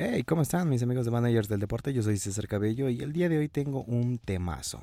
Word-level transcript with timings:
Hey, 0.00 0.22
¿cómo 0.22 0.42
están 0.42 0.68
mis 0.68 0.80
amigos 0.84 1.06
de 1.06 1.10
Managers 1.10 1.48
del 1.48 1.58
Deporte? 1.58 1.92
Yo 1.92 2.04
soy 2.04 2.18
César 2.18 2.46
Cabello 2.46 2.88
y 2.88 3.00
el 3.00 3.12
día 3.12 3.28
de 3.28 3.36
hoy 3.36 3.48
tengo 3.48 3.82
un 3.82 4.18
temazo, 4.18 4.80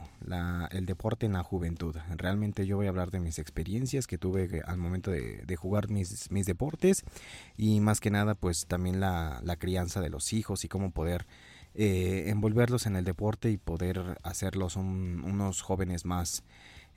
el 0.71 0.85
deporte 0.85 1.25
en 1.25 1.31
la 1.31 1.41
juventud. 1.41 1.95
Realmente 2.17 2.67
yo 2.67 2.75
voy 2.75 2.87
a 2.87 2.89
hablar 2.89 3.11
de 3.11 3.21
mis 3.21 3.39
experiencias 3.39 4.07
que 4.07 4.17
tuve 4.17 4.61
al 4.65 4.77
momento 4.77 5.11
de, 5.11 5.55
jugar 5.55 5.89
mis, 5.89 6.27
deportes 6.29 7.05
y 7.55 7.79
más 7.79 8.01
que 8.01 8.11
nada 8.11 8.35
pues 8.35 8.65
también 8.65 8.99
la, 8.99 9.41
crianza 9.57 10.01
de 10.01 10.09
los 10.09 10.33
hijos 10.33 10.65
y 10.65 10.67
cómo 10.67 10.91
poder 10.91 11.25
eh, 11.75 12.25
envolverlos 12.27 12.85
en 12.85 12.97
el 12.97 13.05
deporte 13.05 13.49
y 13.51 13.55
poder 13.55 14.19
hacerlos 14.21 14.75
unos 14.75 15.61
jóvenes 15.61 16.03
más 16.03 16.43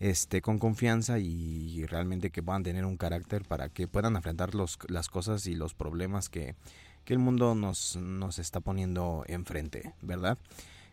este, 0.01 0.43
con 0.43 0.59
confianza 0.59 1.21
y 1.21 1.87
realmente 1.87 2.31
que 2.31 2.43
puedan 2.43 2.65
tener 2.65 2.85
un 2.85 2.97
carácter 2.97 3.45
para 3.45 3.69
que 3.69 3.87
puedan 3.87 4.17
enfrentar 4.17 4.57
los, 4.57 4.77
las 4.89 5.09
cosas 5.09 5.47
y 5.47 5.55
los 5.55 5.75
problemas 5.75 6.29
que 6.29 6.57
que 7.09 7.15
el 7.15 7.21
mundo 7.21 7.55
nos, 7.55 7.97
nos 7.97 8.39
está 8.39 8.61
poniendo 8.61 9.25
enfrente, 9.29 9.95
¿verdad? 10.03 10.37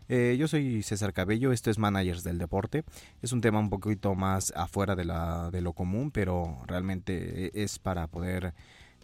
Eh, 0.08 0.36
yo 0.38 0.48
soy 0.48 0.82
César 0.82 1.12
Cabello, 1.12 1.52
esto 1.52 1.70
es 1.70 1.76
Managers 1.76 2.24
del 2.24 2.38
Deporte. 2.38 2.84
Es 3.20 3.32
un 3.32 3.42
tema 3.42 3.58
un 3.58 3.68
poquito 3.68 4.14
más 4.14 4.50
afuera 4.56 4.96
de, 4.96 5.04
la, 5.04 5.50
de 5.50 5.60
lo 5.60 5.74
común, 5.74 6.10
pero 6.10 6.62
realmente 6.66 7.62
es 7.62 7.78
para 7.78 8.06
poder 8.06 8.54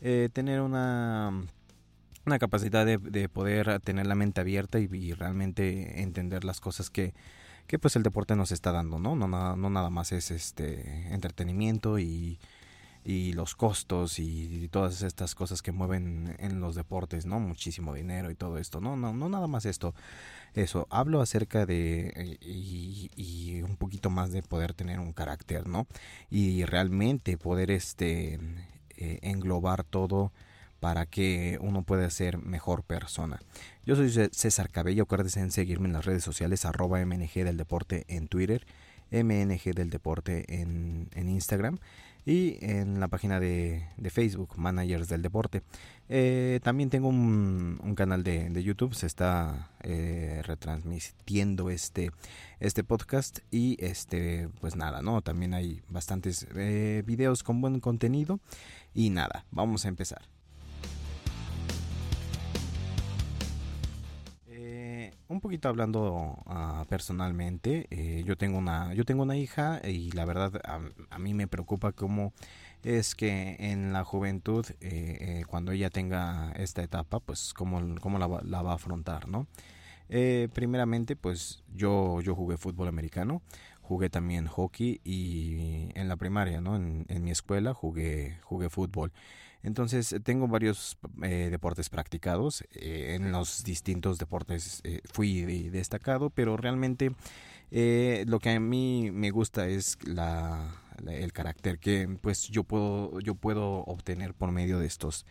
eh, 0.01 0.30
tener 0.32 0.62
una, 0.62 1.32
una 2.24 2.38
capacidad 2.38 2.87
de, 2.87 2.96
de, 2.96 3.29
poder 3.29 3.79
tener 3.80 4.06
la 4.06 4.15
mente 4.15 4.40
abierta 4.40 4.79
y, 4.79 5.12
realmente 5.12 6.01
entender 6.01 6.45
las 6.45 6.60
cosas 6.62 6.88
que, 6.88 7.12
que, 7.66 7.79
pues 7.79 7.95
el 7.95 8.04
deporte 8.04 8.37
nos 8.37 8.52
está 8.52 8.73
dando, 8.73 8.98
¿no? 8.98 9.16
No, 9.16 9.29
no 9.29 9.68
nada 9.68 9.90
más 9.90 10.12
es 10.12 10.30
este 10.30 11.12
entretenimiento 11.12 11.98
y 11.98 12.38
y 13.05 13.33
los 13.33 13.55
costos 13.55 14.19
y 14.19 14.69
todas 14.70 15.02
estas 15.02 15.34
cosas 15.34 15.62
que 15.62 15.73
mueven 15.73 16.37
en 16.38 16.60
los 16.60 16.74
deportes, 16.74 17.27
¿no? 17.27 17.41
Muchísimo 17.41 17.95
dinero 17.95 18.30
y 18.30 18.34
todo 18.34 18.59
esto. 18.59 18.80
No, 18.80 18.97
no, 18.97 19.12
no 19.12 19.29
nada 19.29 19.46
más 19.46 19.66
esto. 19.66 19.95
Eso, 20.54 20.87
hablo 20.90 21.21
acerca 21.21 21.66
de 21.66 22.38
y, 22.41 23.10
y 23.16 23.63
un 23.63 23.76
poquito 23.76 24.10
más 24.10 24.32
de 24.32 24.43
poder 24.43 24.74
tener 24.74 25.01
un 25.01 25.13
carácter, 25.13 25.66
¿no? 25.66 25.87
Y 26.30 26.65
realmente 26.65 27.38
poder 27.38 27.71
este 27.71 28.38
eh, 28.96 29.19
englobar 29.23 29.82
todo 29.82 30.32
para 30.79 31.07
que 31.07 31.59
uno 31.60 31.82
pueda 31.82 32.09
ser 32.10 32.38
mejor 32.38 32.82
persona. 32.82 33.41
Yo 33.87 33.96
soy 33.96 34.10
César 34.32 34.69
Cabello, 34.69 35.04
acuérdense 35.04 35.41
en 35.41 35.51
seguirme 35.51 35.87
en 35.87 35.93
las 35.93 36.04
redes 36.04 36.23
sociales 36.24 36.65
arroba 36.65 37.04
MNG 37.04 37.45
del 37.45 37.57
Deporte 37.57 38.04
en 38.09 38.29
Twitter, 38.29 38.66
MNG 39.10 39.74
del 39.74 39.91
Deporte 39.91 40.60
en, 40.60 41.09
en 41.15 41.29
Instagram 41.29 41.79
y 42.24 42.59
en 42.60 43.01
la 43.01 43.09
página 43.09 43.40
de, 43.40 43.84
Facebook, 44.10 44.56
Managers 44.56 45.09
del 45.09 45.23
Deporte. 45.23 45.62
Eh, 46.09 46.60
también 46.62 46.90
tengo 46.90 47.09
un, 47.09 47.95
canal 47.96 48.23
de, 48.23 48.62
YouTube, 48.62 48.95
se 48.95 49.06
está 49.06 49.70
eh, 49.82 50.42
retransmitiendo 50.45 51.70
este, 51.70 52.10
este 52.60 52.84
podcast 52.84 53.40
y 53.51 53.76
este, 53.84 54.48
pues 54.60 54.76
nada, 54.76 55.02
¿no? 55.02 55.23
También 55.23 55.54
hay 55.54 55.82
bastantes 55.88 56.46
eh, 56.54 57.02
videos 57.06 57.42
con 57.42 57.60
buen 57.60 57.80
contenido 57.80 58.40
y 58.95 59.10
nada, 59.10 59.45
vamos 59.51 59.84
a 59.84 59.88
empezar. 59.88 60.23
Un 65.33 65.41
poquito 65.41 65.69
hablando 65.69 66.37
uh, 66.47 66.84
personalmente, 66.88 67.87
eh, 67.91 68.22
yo 68.27 68.37
tengo 68.37 68.59
una, 68.59 68.94
yo 68.94 69.05
tengo 69.05 69.22
una 69.22 69.37
hija 69.37 69.81
y 69.84 70.11
la 70.12 70.25
verdad 70.25 70.61
a, 70.65 70.81
a 71.11 71.19
mí 71.19 71.34
me 71.34 71.49
preocupa 71.49 71.93
cómo 71.93 72.33
es 72.84 73.15
que 73.15 73.56
en 73.59 73.93
la 73.93 74.05
juventud, 74.05 74.66
eh, 74.81 75.41
eh, 75.41 75.44
cuando 75.47 75.72
ella 75.72 75.91
tenga 75.91 76.53
esta 76.53 76.83
etapa, 76.83 77.21
pues 77.21 77.55
cómo, 77.55 77.81
cómo 78.00 78.19
la, 78.19 78.28
la 78.44 78.62
va 78.62 78.72
a 78.72 78.75
afrontar, 78.75 79.28
¿no? 79.28 79.47
Eh, 80.09 80.49
primeramente, 80.53 81.16
pues 81.16 81.62
yo, 81.75 82.21
yo 82.21 82.34
jugué 82.34 82.56
fútbol 82.59 82.88
americano, 82.88 83.42
jugué 83.81 84.10
también 84.10 84.47
hockey 84.47 85.00
y 85.04 85.88
en 85.94 86.09
la 86.09 86.16
primaria, 86.16 86.60
¿no? 86.60 86.76
En, 86.76 87.06
en 87.09 87.25
mi 87.25 87.31
escuela 87.31 87.72
jugué, 87.75 88.38
jugué 88.42 88.69
fútbol. 88.69 89.12
Entonces 89.62 90.14
tengo 90.24 90.48
varios 90.48 90.98
eh, 91.22 91.48
deportes 91.50 91.88
practicados. 91.88 92.64
Eh, 92.72 93.14
en 93.14 93.32
los 93.32 93.64
distintos 93.64 94.18
deportes 94.18 94.80
eh, 94.84 95.00
fui 95.12 95.42
destacado, 95.70 96.30
pero 96.30 96.56
realmente 96.56 97.12
lo 97.70 98.38
que 98.38 98.50
a 98.50 98.60
mí 98.60 99.10
me 99.12 99.30
gusta 99.30 99.66
es 99.66 99.96
la, 100.04 100.74
el 101.06 101.32
carácter 101.32 101.78
que 101.78 102.06
pues 102.20 102.48
yo 102.48 102.64
puedo, 102.64 103.18
yo 103.20 103.34
puedo 103.34 103.84
obtener 103.84 104.34
por 104.34 104.52
medio 104.52 104.78
de 104.78 104.86
estos 104.86 105.24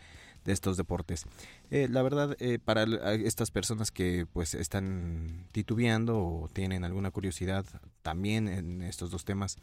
de 0.44 0.52
estos 0.52 0.76
deportes. 0.76 1.24
la 1.70 2.02
verdad, 2.02 2.36
para 2.64 2.84
estas 3.14 3.50
personas 3.50 3.90
que 3.90 4.26
pues 4.32 4.54
están 4.54 5.46
titubeando 5.52 6.18
o 6.18 6.48
tienen 6.52 6.84
alguna 6.84 7.10
curiosidad 7.10 7.64
también 8.02 8.48
en 8.48 8.82
estos 8.82 9.10
dos 9.10 9.24
temas, 9.24 9.58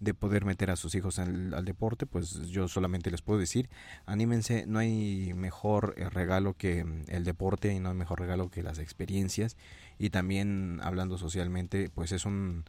de 0.00 0.14
poder 0.14 0.44
meter 0.44 0.70
a 0.70 0.76
sus 0.76 0.94
hijos 0.94 1.18
al, 1.18 1.64
deporte, 1.64 2.06
pues 2.06 2.48
yo 2.48 2.68
solamente 2.68 3.10
les 3.10 3.22
puedo 3.22 3.40
decir, 3.40 3.68
anímense, 4.06 4.64
no 4.66 4.78
hay 4.78 5.32
mejor 5.34 5.94
eh, 5.96 6.08
regalo 6.08 6.54
que 6.54 6.84
mm, 6.84 7.04
el 7.08 7.24
deporte 7.24 7.72
y 7.72 7.80
no 7.80 7.90
hay 7.90 7.96
mejor 7.96 8.20
regalo 8.20 8.50
que 8.50 8.62
las 8.62 8.78
experiencias 8.78 9.56
y 9.98 10.10
también 10.10 10.80
hablando 10.82 11.18
socialmente, 11.18 11.90
pues 11.92 12.12
es 12.12 12.24
un 12.24 12.64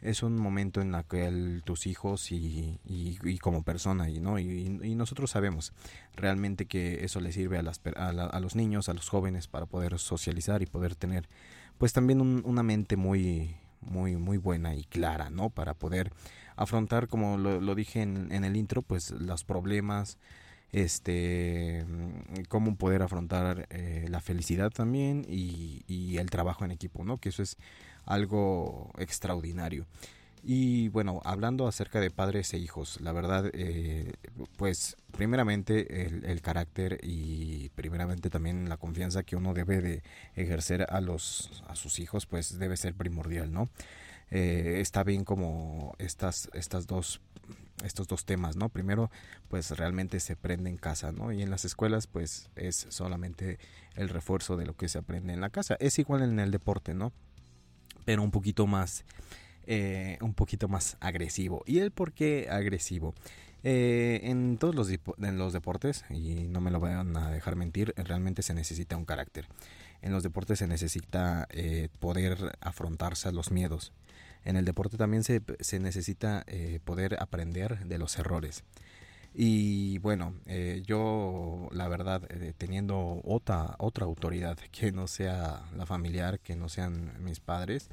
es 0.00 0.22
un 0.22 0.36
momento 0.36 0.80
en 0.80 0.94
el 0.94 1.04
que 1.04 1.60
tus 1.64 1.86
hijos 1.86 2.30
y, 2.32 2.80
y, 2.84 3.38
como 3.38 3.62
persona 3.62 4.08
y 4.08 4.20
no 4.20 4.38
y, 4.38 4.68
nosotros 4.94 5.30
sabemos 5.30 5.72
realmente 6.16 6.66
que 6.66 7.04
eso 7.04 7.20
le 7.20 7.32
sirve 7.32 7.58
a, 7.58 7.62
las, 7.62 7.80
a, 7.96 8.40
los 8.40 8.56
niños 8.56 8.88
a 8.88 8.94
los 8.94 9.08
jóvenes 9.08 9.48
para 9.48 9.66
poder 9.66 9.98
socializar 9.98 10.62
y 10.62 10.66
poder 10.66 10.94
tener 10.94 11.28
pues 11.78 11.92
también 11.92 12.20
una 12.20 12.62
mente 12.62 12.96
muy 12.96 13.56
muy 13.80 14.16
muy 14.16 14.38
buena 14.38 14.74
y 14.74 14.84
clara 14.84 15.30
no 15.30 15.50
para 15.50 15.74
poder 15.74 16.12
afrontar, 16.58 17.06
como 17.06 17.38
lo, 17.38 17.74
dije 17.74 18.02
en, 18.02 18.44
el 18.44 18.56
intro, 18.56 18.82
pues 18.82 19.12
los 19.12 19.44
problemas, 19.44 20.18
este, 20.72 21.86
cómo 22.48 22.74
poder 22.76 23.02
afrontar 23.02 23.68
eh, 23.70 24.06
la 24.10 24.20
felicidad 24.20 24.70
también 24.70 25.24
y, 25.28 25.84
y, 25.86 26.18
el 26.18 26.28
trabajo 26.30 26.64
en 26.64 26.72
equipo, 26.72 27.04
¿no? 27.04 27.18
Que 27.18 27.28
eso 27.28 27.42
es 27.44 27.56
algo 28.08 28.90
extraordinario. 28.98 29.86
Y 30.42 30.88
bueno, 30.88 31.20
hablando 31.24 31.66
acerca 31.66 32.00
de 32.00 32.10
padres 32.10 32.54
e 32.54 32.58
hijos, 32.58 33.00
la 33.00 33.12
verdad, 33.12 33.50
eh, 33.52 34.12
pues 34.56 34.96
primeramente 35.12 36.06
el, 36.06 36.40
carácter 36.40 37.00
y 37.02 37.70
primeramente 37.70 38.30
también 38.30 38.68
la 38.68 38.76
confianza 38.76 39.24
que 39.24 39.36
uno 39.36 39.52
debe 39.52 39.80
de 39.80 40.02
ejercer 40.36 40.86
a 40.90 41.00
los 41.00 41.62
a 41.66 41.74
sus 41.74 41.98
hijos, 41.98 42.26
pues 42.26 42.58
debe 42.58 42.76
ser 42.76 42.94
primordial, 42.94 43.52
¿no? 43.52 43.68
Eh, 44.30 44.78
está 44.80 45.02
bien 45.04 45.24
como 45.24 45.94
estas, 45.98 46.50
estas 46.52 46.86
dos 46.86 47.20
estos 47.84 48.08
dos 48.08 48.24
temas, 48.24 48.56
¿no? 48.56 48.68
Primero, 48.68 49.10
pues 49.48 49.70
realmente 49.76 50.20
se 50.20 50.34
aprende 50.34 50.70
en 50.70 50.76
casa, 50.78 51.12
¿no? 51.12 51.32
Y 51.32 51.42
en 51.42 51.50
las 51.50 51.64
escuelas, 51.64 52.06
pues 52.06 52.50
es 52.56 52.86
solamente 52.90 53.58
el 53.94 54.08
refuerzo 54.08 54.56
de 54.56 54.66
lo 54.66 54.76
que 54.76 54.88
se 54.88 54.98
aprende 54.98 55.32
en 55.32 55.40
la 55.40 55.50
casa. 55.50 55.76
Es 55.80 55.98
igual 55.98 56.22
en 56.22 56.40
el 56.40 56.50
deporte, 56.50 56.94
¿no? 56.94 57.12
Pero 58.08 58.22
un 58.22 58.30
poquito 58.30 58.66
más, 58.66 59.04
eh, 59.66 60.16
un 60.22 60.32
poquito 60.32 60.66
más 60.66 60.96
agresivo. 61.00 61.62
¿Y 61.66 61.80
el 61.80 61.90
por 61.90 62.14
qué 62.14 62.48
agresivo? 62.50 63.14
Eh, 63.64 64.20
en 64.22 64.56
todos 64.56 64.74
los, 64.74 64.88
en 64.90 65.36
los 65.36 65.52
deportes, 65.52 66.06
y 66.08 66.46
no 66.48 66.62
me 66.62 66.70
lo 66.70 66.80
van 66.80 67.14
a 67.18 67.30
dejar 67.30 67.54
mentir, 67.54 67.92
realmente 67.98 68.40
se 68.40 68.54
necesita 68.54 68.96
un 68.96 69.04
carácter. 69.04 69.46
En 70.00 70.12
los 70.12 70.22
deportes 70.22 70.60
se 70.60 70.66
necesita 70.66 71.48
poder 71.98 72.56
afrontarse 72.62 73.28
a 73.28 73.32
los 73.32 73.50
miedos 73.50 73.92
en 74.48 74.56
el 74.56 74.64
deporte 74.64 74.96
también 74.96 75.24
se, 75.24 75.42
se 75.60 75.78
necesita 75.78 76.44
eh, 76.46 76.80
poder 76.84 77.16
aprender 77.20 77.84
de 77.84 77.98
los 77.98 78.18
errores. 78.18 78.64
Y 79.34 79.98
bueno, 79.98 80.34
eh, 80.46 80.82
yo 80.86 81.68
la 81.72 81.88
verdad, 81.88 82.22
eh, 82.30 82.52
teniendo 82.56 83.20
otra, 83.24 83.76
otra 83.78 84.06
autoridad 84.06 84.58
que 84.72 84.92
no 84.92 85.06
sea 85.06 85.62
la 85.76 85.86
familiar, 85.86 86.40
que 86.40 86.56
no 86.56 86.68
sean 86.68 87.12
mis 87.22 87.40
padres, 87.40 87.88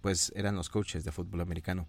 pues 0.00 0.32
eran 0.36 0.54
los 0.56 0.68
coaches 0.68 1.04
de 1.04 1.12
fútbol 1.12 1.40
americano. 1.40 1.86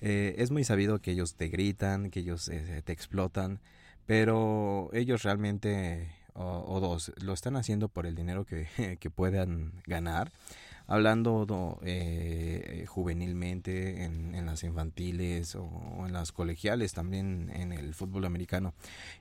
es 0.00 0.50
muy 0.50 0.64
sabido 0.64 1.00
que 1.00 1.12
ellos 1.12 1.34
te 1.34 1.48
gritan, 1.48 2.10
que 2.10 2.20
ellos 2.20 2.50
te 2.84 2.92
explotan, 2.92 3.60
pero 4.06 4.90
ellos 4.92 5.22
realmente, 5.22 6.10
o, 6.34 6.78
dos, 6.80 7.12
lo 7.22 7.32
están 7.32 7.56
haciendo 7.56 7.88
por 7.88 8.04
el 8.06 8.14
dinero 8.14 8.44
que, 8.44 8.68
que 9.00 9.10
puedan 9.10 9.72
ganar 9.86 10.30
hablando 10.86 11.78
eh, 11.82 12.84
juvenilmente 12.88 14.04
en, 14.04 14.46
las 14.46 14.62
infantiles 14.62 15.54
o 15.54 16.04
en 16.06 16.12
las 16.12 16.32
colegiales, 16.32 16.92
también 16.92 17.50
en 17.54 17.72
el 17.72 17.94
fútbol 17.94 18.24
americano. 18.24 18.74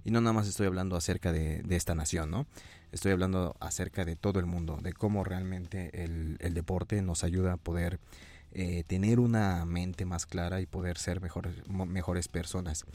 Y 0.04 0.12
no 0.12 0.22
nada 0.22 0.34
más 0.34 0.48
estoy 0.48 0.68
hablando 0.68 0.96
acerca 0.96 1.32
de, 1.32 1.64
esta 1.70 1.96
nación, 1.96 2.30
¿no? 2.30 2.46
Estoy 2.92 3.12
hablando 3.12 3.56
acerca 3.60 4.06
de 4.06 4.16
todo 4.16 4.40
el 4.40 4.46
mundo, 4.46 4.80
de 4.82 4.94
cómo 4.94 5.24
realmente 5.24 6.04
el, 6.04 6.38
el 6.40 6.54
deporte 6.54 7.02
nos 7.02 7.24
ayuda 7.24 7.54
a 7.54 7.58
poder 7.58 8.00
eh, 8.56 8.84
tener 8.86 9.20
una 9.20 9.66
mente 9.66 10.06
más 10.06 10.28
clara 10.28 10.62
y 10.62 10.68
poder 10.68 11.00
ser 11.00 11.22
mejores, 11.22 11.56
mejores 11.68 12.28
personas. 12.28 12.86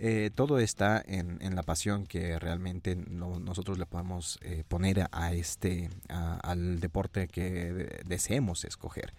Eh, 0.00 0.30
todo 0.32 0.60
está 0.60 1.02
en, 1.04 1.38
la 1.56 1.64
pasión 1.64 2.06
que 2.06 2.38
realmente 2.38 2.94
nosotros 2.94 3.78
le 3.78 3.86
podemos 3.86 4.38
eh, 4.42 4.62
poner 4.68 5.08
a 5.10 5.32
este 5.32 5.90
al 6.08 6.78
deporte 6.78 7.26
que 7.26 8.00
deseemos 8.06 8.64
escoger, 8.64 9.12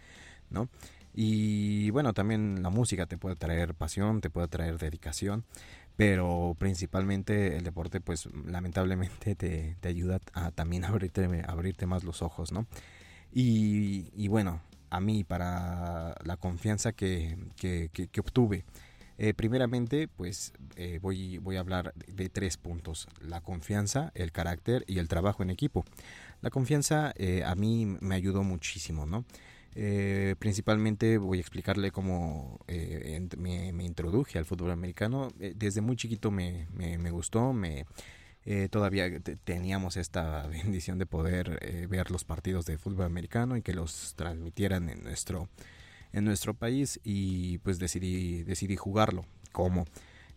¿no? 0.49 0.69
Y 1.13 1.89
bueno, 1.89 2.13
también 2.13 2.63
la 2.63 2.69
música 2.69 3.07
te 3.07 3.17
puede 3.17 3.35
traer 3.35 3.73
pasión, 3.73 4.21
te 4.21 4.29
puede 4.29 4.47
traer 4.47 4.77
dedicación, 4.77 5.43
pero 5.97 6.55
principalmente 6.57 7.57
el 7.57 7.65
deporte 7.65 7.99
pues 7.99 8.29
lamentablemente 8.45 9.35
te, 9.35 9.75
ayuda 9.83 10.21
a 10.33 10.51
también 10.51 10.85
abrirte, 10.85 11.43
abrirte 11.45 11.87
más 11.87 12.05
los 12.05 12.21
ojos, 12.21 12.53
¿no? 12.53 12.67
Y, 13.33 14.27
bueno, 14.29 14.61
a 14.89 14.99
mí 15.01 15.23
para 15.23 16.15
la 16.23 16.37
confianza 16.37 16.93
que, 16.93 17.37
que 17.57 18.19
obtuve, 18.19 18.63
eh, 19.21 19.33
primeramente, 19.33 20.07
pues 20.07 20.53
eh, 20.77 20.97
voy, 21.01 21.39
voy 21.39 21.57
a 21.57 21.59
hablar 21.59 21.93
de 22.07 22.29
tres 22.29 22.55
puntos. 22.55 23.09
La 23.19 23.41
confianza, 23.41 24.13
el 24.15 24.31
carácter 24.31 24.85
y 24.87 24.99
el 24.99 25.09
trabajo 25.09 25.43
en 25.43 25.49
equipo. 25.49 25.83
La 26.41 26.49
confianza 26.49 27.11
eh, 27.17 27.43
a 27.45 27.53
mí 27.55 27.97
me 27.99 28.15
ayudó 28.15 28.43
muchísimo, 28.43 29.05
¿no? 29.05 29.25
principalmente 30.39 31.17
voy 31.17 31.37
a 31.37 31.41
explicarle 31.41 31.91
cómo 31.91 32.59
me, 33.37 33.85
introduje 33.85 34.37
al 34.37 34.43
fútbol 34.43 34.71
americano. 34.71 35.29
desde 35.55 35.79
muy 35.79 35.95
chiquito 35.95 36.31
me, 36.31 36.67
me, 36.73 36.97
me 36.97 37.11
gustó, 37.11 37.53
me, 37.53 37.85
todavía 38.71 39.21
teníamos 39.45 39.95
esta 39.95 40.47
bendición 40.47 40.97
de 40.97 41.05
poder 41.05 41.87
ver 41.87 42.11
los 42.11 42.25
partidos 42.25 42.65
de 42.65 42.77
fútbol 42.77 43.05
americano 43.05 43.55
y 43.55 43.61
que 43.61 43.73
los 43.73 44.15
transmitieran 44.17 44.89
en 44.89 45.03
nuestro 45.03 45.47
en 46.13 46.25
nuestro 46.25 46.53
país 46.53 46.99
y 47.03 47.59
pues 47.59 47.79
decidí, 47.79 48.43
decidí 48.43 48.75
jugarlo. 48.75 49.25
como 49.51 49.85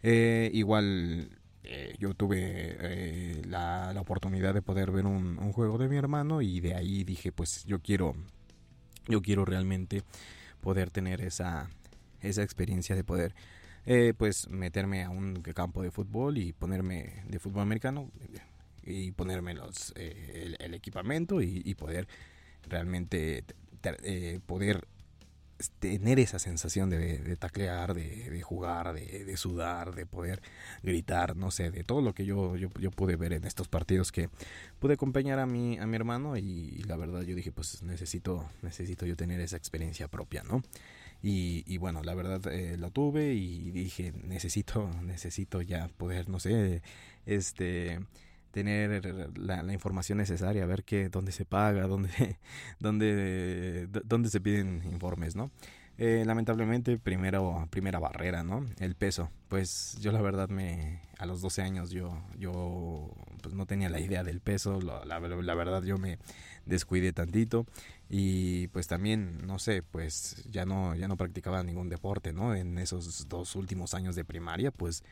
eh, 0.03 0.51
igual 0.53 1.31
eh, 1.63 1.95
yo 1.99 2.15
tuve 2.15 2.39
eh, 2.41 3.43
la, 3.47 3.95
oportunidad 4.01 4.53
de 4.53 4.63
poder 4.63 4.91
ver 4.91 5.07
un, 5.07 5.37
juego 5.53 5.79
de 5.79 5.89
mi 5.89 5.97
hermano 5.97 6.43
y 6.43 6.61
de 6.61 6.75
ahí 6.75 7.05
dije 7.05 7.31
pues 7.31 7.65
yo 7.65 7.81
quiero, 7.81 8.15
yo 9.07 9.23
quiero 9.23 9.45
realmente 9.45 10.03
poder 10.61 10.91
tener 10.91 11.21
esa, 11.21 11.71
esa 12.21 12.43
experiencia 12.43 12.97
de 12.97 13.05
poder 13.05 13.35
pues 14.17 14.49
meterme 14.49 15.03
a 15.03 15.11
un 15.11 15.43
campo 15.43 15.83
de 15.83 15.91
fútbol 15.91 16.39
y 16.39 16.53
ponerme 16.53 17.25
de 17.27 17.41
fútbol 17.41 17.63
americano 17.63 18.13
y 18.85 19.11
ponerme 19.11 19.55
los, 19.55 19.93
el, 19.97 20.75
equipamiento 20.75 21.43
y, 21.43 21.75
poder 21.75 22.07
realmente 22.69 23.45
poder 24.47 24.87
tener 25.71 26.19
esa 26.19 26.39
sensación 26.39 26.91
de, 26.91 27.37
taclear, 27.37 27.95
de, 27.95 28.43
jugar, 28.43 28.95
de, 28.95 29.37
sudar, 29.37 29.95
de 29.95 30.07
poder 30.07 30.43
gritar, 30.83 31.37
no 31.37 31.51
sé, 31.51 31.71
de 31.71 31.85
todo 31.85 32.01
lo 32.03 32.15
que 32.15 32.25
yo, 32.25 32.57
yo, 32.57 32.91
pude 32.91 33.17
ver 33.17 33.33
en 33.33 33.45
estos 33.45 33.69
partidos 33.69 34.13
que 34.13 34.29
pude 34.79 34.95
acompañar 34.95 35.39
a 35.39 35.47
mi, 35.47 35.79
a 35.79 35.87
mi 35.87 35.97
hermano 35.97 36.37
y, 36.37 36.83
la 36.87 36.97
verdad 36.97 37.23
yo 37.23 37.35
dije 37.35 37.53
pues 37.53 37.83
necesito, 37.83 38.49
necesito 38.63 39.07
yo 39.07 39.17
tener 39.17 39.41
esa 39.41 39.57
experiencia 39.57 40.09
propia, 40.09 40.43
¿no? 40.43 40.63
Y, 41.25 41.79
bueno, 41.79 42.03
la 42.03 42.15
verdad 42.15 42.53
eh, 42.53 42.77
lo 42.77 42.91
tuve 42.91 43.35
y 43.35 43.71
dije 43.71 44.13
necesito, 44.25 44.91
necesito 45.03 45.63
ya 45.63 45.89
poder, 45.89 46.29
no 46.29 46.41
sé, 46.41 46.83
este 47.27 48.01
tener 48.53 49.33
la, 49.37 49.73
información 49.73 50.19
necesaria, 50.19 50.65
ver 50.67 50.85
qué, 50.85 51.09
dónde 51.09 51.33
se 51.33 51.45
paga, 51.45 51.87
dónde, 51.87 52.39
dónde, 52.79 53.89
dónde 54.05 54.29
se 54.29 54.41
piden 54.41 54.83
informes, 54.85 55.35
¿no? 55.35 55.51
Eh, 55.99 56.25
lamentablemente, 56.27 56.99
primero, 56.99 57.69
primera 57.71 57.99
barrera, 57.99 58.43
¿no? 58.43 58.67
El 58.79 58.95
peso. 58.95 59.31
Pues 59.49 59.99
yo 60.01 60.11
la 60.11 60.23
verdad 60.23 60.49
me, 60.49 61.01
a 61.19 61.27
los 61.27 61.43
12 61.43 61.63
años 61.63 61.91
yo, 61.91 62.23
yo 62.39 63.11
pues 63.43 63.55
no 63.55 63.67
tenía 63.67 63.91
la 63.91 64.01
idea 64.01 64.25
del 64.25 64.41
peso, 64.41 64.81
la, 64.81 65.05
la, 65.05 65.55
verdad 65.55 65.83
yo 65.83 65.99
me 65.99 66.19
descuidé 66.65 67.13
tantito 67.13 67.67
y 68.09 68.69
pues 68.69 68.87
también, 68.87 69.47
no 69.47 69.59
sé, 69.59 69.83
pues 69.83 70.45
ya 70.51 70.65
no, 70.65 70.95
ya 70.95 71.09
no 71.09 71.17
practicaba 71.17 71.63
ningún 71.63 71.89
deporte, 71.89 72.33
¿no? 72.33 72.55
En 72.55 72.79
esos 72.79 73.29
dos 73.29 73.55
últimos 73.55 73.95
años 73.95 74.17
de 74.17 74.25
primaria, 74.25 74.71
pues 74.71 75.05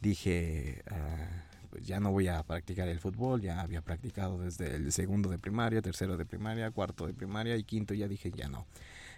dije, 0.00 0.82
ah, 0.90 1.44
pues 1.74 1.88
ya 1.88 1.98
no 1.98 2.12
voy 2.12 2.28
a 2.28 2.40
practicar 2.44 2.86
el 2.86 3.00
fútbol, 3.00 3.40
ya 3.40 3.60
había 3.60 3.82
practicado 3.82 4.38
desde 4.38 4.76
el 4.76 4.92
segundo 4.92 5.28
de 5.28 5.40
primaria, 5.40 5.82
tercero 5.82 6.16
de 6.16 6.24
primaria, 6.24 6.70
cuarto 6.70 7.04
de 7.04 7.14
primaria 7.14 7.56
y 7.56 7.64
quinto 7.64 7.94
ya 7.94 8.06
dije 8.06 8.30
ya 8.30 8.48
no, 8.48 8.64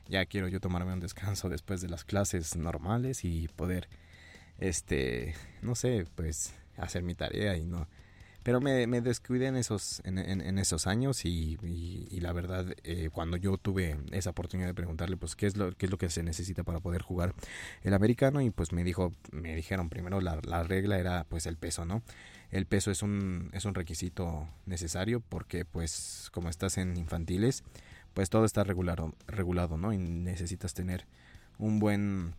ya 0.08 0.24
quiero 0.24 0.48
yo 0.48 0.58
tomarme 0.58 0.94
un 0.94 1.00
descanso 1.00 1.50
después 1.50 1.82
de 1.82 1.90
las 1.90 2.04
clases 2.04 2.56
normales 2.56 3.26
y 3.26 3.48
poder, 3.48 3.90
este, 4.56 5.34
no 5.60 5.74
sé, 5.74 6.06
pues 6.14 6.54
hacer 6.78 7.02
mi 7.02 7.14
tarea 7.14 7.58
y 7.58 7.66
no, 7.66 7.88
pero 8.46 8.60
me, 8.60 8.86
me 8.86 9.00
descuidé 9.00 9.48
en 9.48 9.56
esos, 9.56 10.00
en, 10.04 10.18
en, 10.18 10.58
esos 10.60 10.86
años 10.86 11.24
y, 11.24 11.58
y, 11.64 12.20
la 12.20 12.32
verdad, 12.32 12.76
eh, 12.84 13.10
cuando 13.12 13.36
yo 13.36 13.58
tuve 13.58 13.96
esa 14.12 14.30
oportunidad 14.30 14.68
de 14.68 14.74
preguntarle, 14.74 15.16
pues, 15.16 15.34
qué 15.34 15.48
es, 15.48 15.56
lo, 15.56 15.72
qué 15.72 15.86
es 15.86 15.90
lo 15.90 15.98
que 15.98 16.08
se 16.10 16.22
necesita 16.22 16.62
para 16.62 16.78
poder 16.78 17.02
jugar 17.02 17.34
el 17.82 17.92
americano, 17.92 18.40
y 18.40 18.50
pues 18.50 18.70
me 18.70 18.84
dijo, 18.84 19.12
me 19.32 19.56
dijeron 19.56 19.88
primero 19.88 20.20
la, 20.20 20.38
la 20.44 20.62
regla 20.62 20.96
era 21.00 21.24
pues 21.24 21.46
el 21.46 21.56
peso, 21.56 21.84
¿no? 21.86 22.04
El 22.52 22.66
peso 22.66 22.92
es 22.92 23.02
un, 23.02 23.50
es 23.52 23.64
un 23.64 23.74
requisito 23.74 24.48
necesario 24.64 25.18
porque 25.28 25.64
pues 25.64 26.28
como 26.32 26.48
estás 26.48 26.78
en 26.78 26.96
infantiles, 26.96 27.64
pues 28.14 28.30
todo 28.30 28.44
está 28.44 28.62
regulado, 28.62 29.12
regulado 29.26 29.76
¿no? 29.76 29.92
Y 29.92 29.98
necesitas 29.98 30.72
tener 30.72 31.08
un 31.58 31.80
buen, 31.80 32.36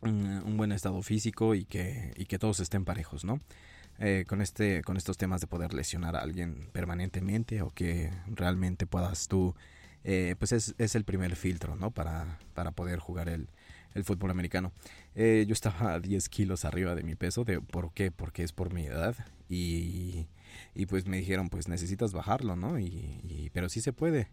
buen 0.00 0.72
estado 0.72 1.00
físico 1.02 1.54
y 1.54 1.64
que, 1.64 2.12
y 2.16 2.26
que 2.26 2.40
todos 2.40 2.58
estén 2.58 2.84
parejos, 2.84 3.24
¿no? 3.24 3.38
Eh, 4.00 4.24
con, 4.28 4.40
este, 4.40 4.82
con 4.82 4.96
estos 4.96 5.16
temas 5.16 5.40
de 5.40 5.48
poder 5.48 5.74
lesionar 5.74 6.14
a 6.14 6.20
alguien 6.20 6.68
permanentemente 6.72 7.62
o 7.62 7.70
que 7.70 8.12
realmente 8.28 8.86
puedas 8.86 9.26
tú, 9.26 9.56
eh, 10.04 10.36
pues 10.38 10.52
es, 10.52 10.76
es, 10.78 10.94
el 10.94 11.02
primer 11.02 11.34
filtro, 11.34 11.74
¿no? 11.74 11.90
Para, 11.90 12.38
para 12.54 12.70
poder 12.70 13.00
jugar 13.00 13.28
el, 13.28 13.48
el 13.94 14.04
fútbol 14.04 14.30
americano. 14.30 14.72
Eh, 15.14 15.44
yo 15.46 15.52
estaba 15.52 15.94
a 15.94 16.00
10 16.00 16.28
kilos 16.28 16.64
arriba 16.64 16.94
de 16.94 17.02
mi 17.02 17.14
peso. 17.14 17.44
De, 17.44 17.60
¿Por 17.60 17.92
qué? 17.92 18.10
Porque 18.10 18.42
es 18.42 18.52
por 18.52 18.72
mi 18.72 18.86
edad. 18.86 19.16
Y, 19.48 20.26
y 20.74 20.86
pues 20.86 21.06
me 21.06 21.18
dijeron, 21.18 21.48
pues 21.48 21.68
necesitas 21.68 22.12
bajarlo, 22.12 22.56
¿no? 22.56 22.78
Y, 22.78 23.50
pero 23.52 23.68
sí 23.68 23.80
se 23.80 23.92
puede. 23.92 24.28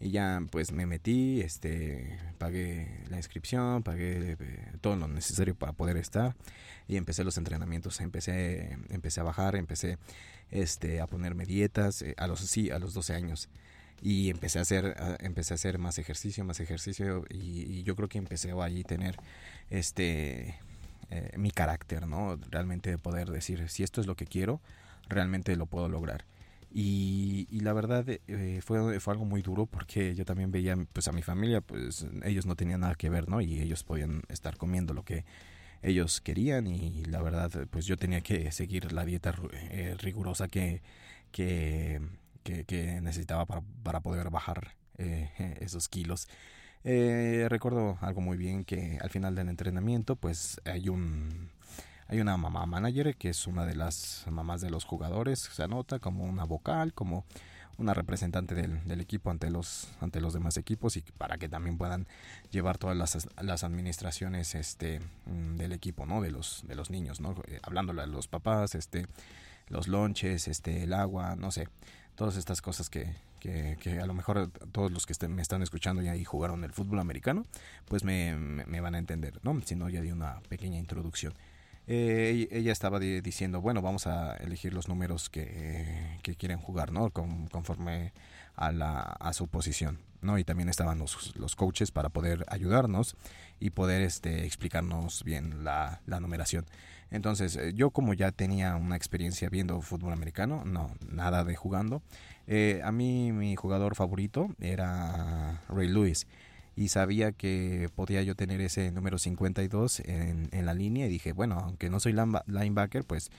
Y 0.00 0.10
ya 0.10 0.42
pues 0.50 0.72
me 0.72 0.86
metí, 0.86 1.40
este, 1.40 2.18
pagué 2.38 3.04
la 3.10 3.16
inscripción, 3.16 3.82
pagué 3.82 4.32
eh, 4.32 4.72
todo 4.80 4.96
lo 4.96 5.06
necesario 5.06 5.54
para 5.54 5.72
poder 5.72 5.96
estar 5.98 6.34
y 6.88 6.96
empecé 6.96 7.22
los 7.22 7.36
entrenamientos, 7.36 8.00
empecé, 8.00 8.78
empecé 8.88 9.20
a 9.20 9.22
bajar, 9.22 9.54
empecé 9.56 9.98
este, 10.50 11.00
a 11.00 11.06
ponerme 11.06 11.44
dietas 11.44 12.00
eh, 12.00 12.14
a 12.16 12.26
los 12.26 12.40
sí, 12.40 12.70
a 12.70 12.78
los 12.78 12.94
12 12.94 13.14
años. 13.14 13.48
Y 14.00 14.30
empecé 14.30 14.58
a 14.60 14.62
hacer 14.62 14.96
empecé 15.18 15.54
a 15.54 15.56
hacer 15.56 15.78
más 15.78 15.98
ejercicio 15.98 16.44
más 16.44 16.60
ejercicio 16.60 17.24
y, 17.28 17.82
yo 17.82 17.96
creo 17.96 18.08
que 18.08 18.18
empecé 18.18 18.52
ahí 18.62 18.84
tener 18.84 19.16
este 19.70 20.56
eh, 21.10 21.32
mi 21.36 21.50
carácter 21.50 22.06
no 22.06 22.38
realmente 22.48 22.90
de 22.90 22.98
poder 22.98 23.28
decir 23.28 23.68
si 23.68 23.82
esto 23.82 24.00
es 24.00 24.06
lo 24.06 24.14
que 24.14 24.24
quiero 24.24 24.60
realmente 25.08 25.56
lo 25.56 25.66
puedo 25.66 25.88
lograr 25.88 26.26
y, 26.72 27.48
y 27.50 27.58
la 27.60 27.72
verdad 27.72 28.04
eh, 28.08 28.60
fue, 28.62 29.00
fue 29.00 29.14
algo 29.14 29.24
muy 29.24 29.42
duro 29.42 29.66
porque 29.66 30.14
yo 30.14 30.24
también 30.24 30.52
veía 30.52 30.76
pues 30.92 31.08
a 31.08 31.12
mi 31.12 31.22
familia 31.22 31.60
pues 31.60 32.06
ellos 32.22 32.46
no 32.46 32.54
tenían 32.54 32.82
nada 32.82 32.94
que 32.94 33.10
ver 33.10 33.28
no 33.28 33.40
y 33.40 33.60
ellos 33.60 33.82
podían 33.82 34.22
estar 34.28 34.56
comiendo 34.56 34.94
lo 34.94 35.02
que 35.02 35.24
ellos 35.82 36.20
querían 36.20 36.66
y 36.66 37.04
la 37.04 37.22
verdad 37.22 37.50
pues 37.70 37.86
yo 37.86 37.96
tenía 37.96 38.20
que 38.20 38.50
seguir 38.52 38.92
la 38.92 39.04
dieta 39.04 39.34
eh, 39.52 39.94
rigurosa 39.98 40.48
que 40.48 40.82
que 41.30 42.00
que, 42.66 43.00
necesitaba 43.02 43.44
para, 43.46 43.62
para, 43.82 44.00
poder 44.00 44.30
bajar 44.30 44.74
eh, 44.96 45.30
esos 45.60 45.88
kilos. 45.88 46.28
Eh, 46.84 47.46
recuerdo 47.48 47.98
algo 48.00 48.20
muy 48.20 48.36
bien 48.36 48.64
que 48.64 48.98
al 49.02 49.10
final 49.10 49.34
del 49.34 49.48
entrenamiento 49.48 50.16
pues 50.16 50.60
hay 50.64 50.88
un 50.88 51.50
hay 52.06 52.20
una 52.20 52.36
mamá 52.36 52.64
manager 52.64 53.16
que 53.16 53.30
es 53.30 53.46
una 53.46 53.66
de 53.66 53.74
las 53.74 54.24
mamás 54.30 54.60
de 54.60 54.70
los 54.70 54.84
jugadores 54.84 55.40
se 55.40 55.62
anota 55.62 55.98
como 55.98 56.24
una 56.24 56.44
vocal 56.44 56.94
como 56.94 57.26
una 57.78 57.94
representante 57.94 58.54
del, 58.54 58.86
del, 58.86 59.00
equipo 59.00 59.30
ante 59.30 59.50
los 59.50 59.88
ante 60.00 60.20
los 60.20 60.34
demás 60.34 60.56
equipos 60.56 60.96
y 60.96 61.02
para 61.02 61.38
que 61.38 61.48
también 61.48 61.78
puedan 61.78 62.06
llevar 62.50 62.76
todas 62.76 62.96
las, 62.96 63.28
las 63.40 63.64
administraciones 63.64 64.54
este 64.54 65.00
mm, 65.26 65.56
del 65.56 65.72
equipo 65.72 66.04
no 66.04 66.20
de 66.20 66.30
los 66.30 66.64
de 66.66 66.74
los 66.74 66.90
niños 66.90 67.20
no 67.20 67.34
eh, 67.46 67.60
hablándole 67.62 68.02
a 68.02 68.06
los 68.06 68.26
papás 68.26 68.74
este 68.74 69.06
los 69.68 69.88
lonches 69.88 70.48
este 70.48 70.82
el 70.82 70.92
agua 70.92 71.36
no 71.36 71.50
sé 71.50 71.68
todas 72.18 72.36
estas 72.36 72.60
cosas 72.60 72.90
que, 72.90 73.14
que, 73.38 74.00
a 74.02 74.06
lo 74.06 74.12
mejor 74.12 74.50
todos 74.72 74.90
los 74.90 75.06
que 75.06 75.12
estén, 75.12 75.32
me 75.32 75.40
están 75.40 75.62
escuchando 75.62 76.02
ya 76.02 76.16
y 76.16 76.24
jugaron 76.24 76.64
el 76.64 76.72
fútbol 76.72 76.98
americano, 76.98 77.46
pues 77.84 78.02
me, 78.02 78.34
me, 78.34 78.80
van 78.80 78.96
a 78.96 78.98
entender, 78.98 79.38
¿no? 79.44 79.60
Si 79.64 79.76
no, 79.76 79.88
ya 79.88 80.00
di 80.00 80.10
una 80.10 80.40
pequeña 80.48 80.78
introducción. 80.78 81.32
Eh, 81.90 82.48
ella 82.50 82.70
estaba 82.70 83.00
diciendo, 83.00 83.62
bueno, 83.62 83.80
vamos 83.80 84.06
a 84.06 84.34
elegir 84.34 84.74
los 84.74 84.88
números 84.88 85.30
que, 85.30 86.18
quieren 86.36 86.58
jugar, 86.58 86.92
¿no? 86.92 87.10
conforme 87.10 88.12
a, 88.54 88.72
la, 88.72 89.00
a 89.00 89.32
su 89.32 89.48
posición, 89.48 89.98
¿no? 90.20 90.38
Y 90.38 90.44
también 90.44 90.68
estaban 90.68 90.98
los, 90.98 91.34
los 91.36 91.56
coaches 91.56 91.90
para 91.90 92.10
poder 92.10 92.44
ayudarnos 92.48 93.16
y 93.58 93.70
poder 93.70 94.02
este, 94.02 94.44
explicarnos 94.44 95.24
bien 95.24 95.64
la, 95.64 96.02
la 96.04 96.20
numeración. 96.20 96.66
Entonces, 97.10 97.56
eh, 97.56 97.72
yo 97.74 97.90
como 97.90 98.12
ya 98.12 98.32
tenía 98.32 98.76
una 98.76 98.96
experiencia 98.96 99.48
viendo 99.48 99.80
fútbol 99.80 100.12
americano, 100.12 100.64
no, 100.66 100.94
nada 101.10 101.42
de 101.44 101.56
jugando, 101.56 102.02
eh, 102.46 102.82
a 102.84 102.92
mí 102.92 103.32
mi 103.32 103.56
jugador 103.56 103.94
favorito 103.94 104.50
era 104.60 105.62
Ray 105.68 105.88
Lewis 105.88 106.26
y 106.78 106.88
sabía 106.88 107.32
que 107.32 107.90
podía 107.94 108.22
yo 108.22 108.36
tener 108.36 108.60
ese 108.60 108.92
número 108.92 109.18
52 109.18 110.00
en, 110.00 110.48
en 110.52 110.64
la 110.64 110.74
línea 110.74 111.06
y 111.06 111.08
dije, 111.08 111.32
bueno, 111.32 111.58
aunque 111.58 111.90
no 111.90 111.98
soy 111.98 112.14
linebacker, 112.46 113.02
pues 113.02 113.32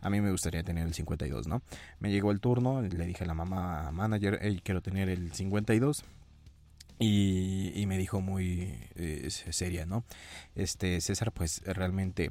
a 0.00 0.10
mí 0.10 0.20
me 0.20 0.30
gustaría 0.30 0.62
tener 0.62 0.86
el 0.86 0.94
52, 0.94 1.48
¿no? 1.48 1.60
Me 1.98 2.12
llegó 2.12 2.30
el 2.30 2.38
turno, 2.38 2.82
le 2.82 3.06
dije 3.06 3.24
a 3.24 3.26
la 3.26 3.34
mamá 3.34 3.90
manager, 3.90 4.38
hey, 4.40 4.60
quiero 4.62 4.80
tener 4.80 5.08
el 5.08 5.32
52. 5.32 6.04
Y, 7.00 7.72
y 7.74 7.86
me 7.86 7.98
dijo 7.98 8.20
muy 8.20 8.78
eh, 8.94 9.28
seria, 9.30 9.86
¿no? 9.86 10.04
Este, 10.54 11.00
César, 11.00 11.32
pues 11.32 11.62
realmente 11.64 12.30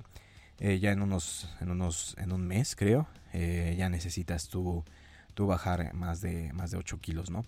eh, 0.59 0.79
ya 0.79 0.93
en 0.93 1.01
unos, 1.01 1.49
en 1.59 1.71
unos, 1.71 2.15
en 2.17 2.31
un 2.31 2.47
mes 2.47 2.77
creo, 2.77 3.09
eh, 3.33 3.75
ya 3.77 3.89
necesitas 3.89 4.47
tú, 4.47 4.85
tú 5.33 5.45
bajar 5.45 5.93
más 5.93 6.21
de, 6.21 6.53
más 6.53 6.71
de 6.71 6.77
8 6.77 7.01
kilos, 7.01 7.29
¿no? 7.29 7.43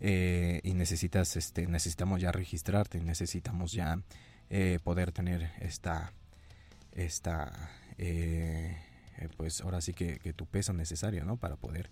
Eh, 0.00 0.60
y 0.64 0.74
necesitas, 0.74 1.36
este, 1.36 1.66
necesitamos 1.66 2.20
ya 2.20 2.32
registrarte, 2.32 3.00
necesitamos 3.00 3.72
ya 3.72 4.00
eh, 4.50 4.78
poder 4.82 5.12
tener 5.12 5.52
esta, 5.60 6.12
esta, 6.92 7.70
eh, 7.98 8.76
pues 9.36 9.60
ahora 9.60 9.80
sí 9.80 9.92
que, 9.92 10.18
que, 10.18 10.32
tu 10.32 10.46
peso 10.46 10.72
necesario, 10.72 11.24
¿no? 11.24 11.36
Para 11.36 11.56
poder, 11.56 11.88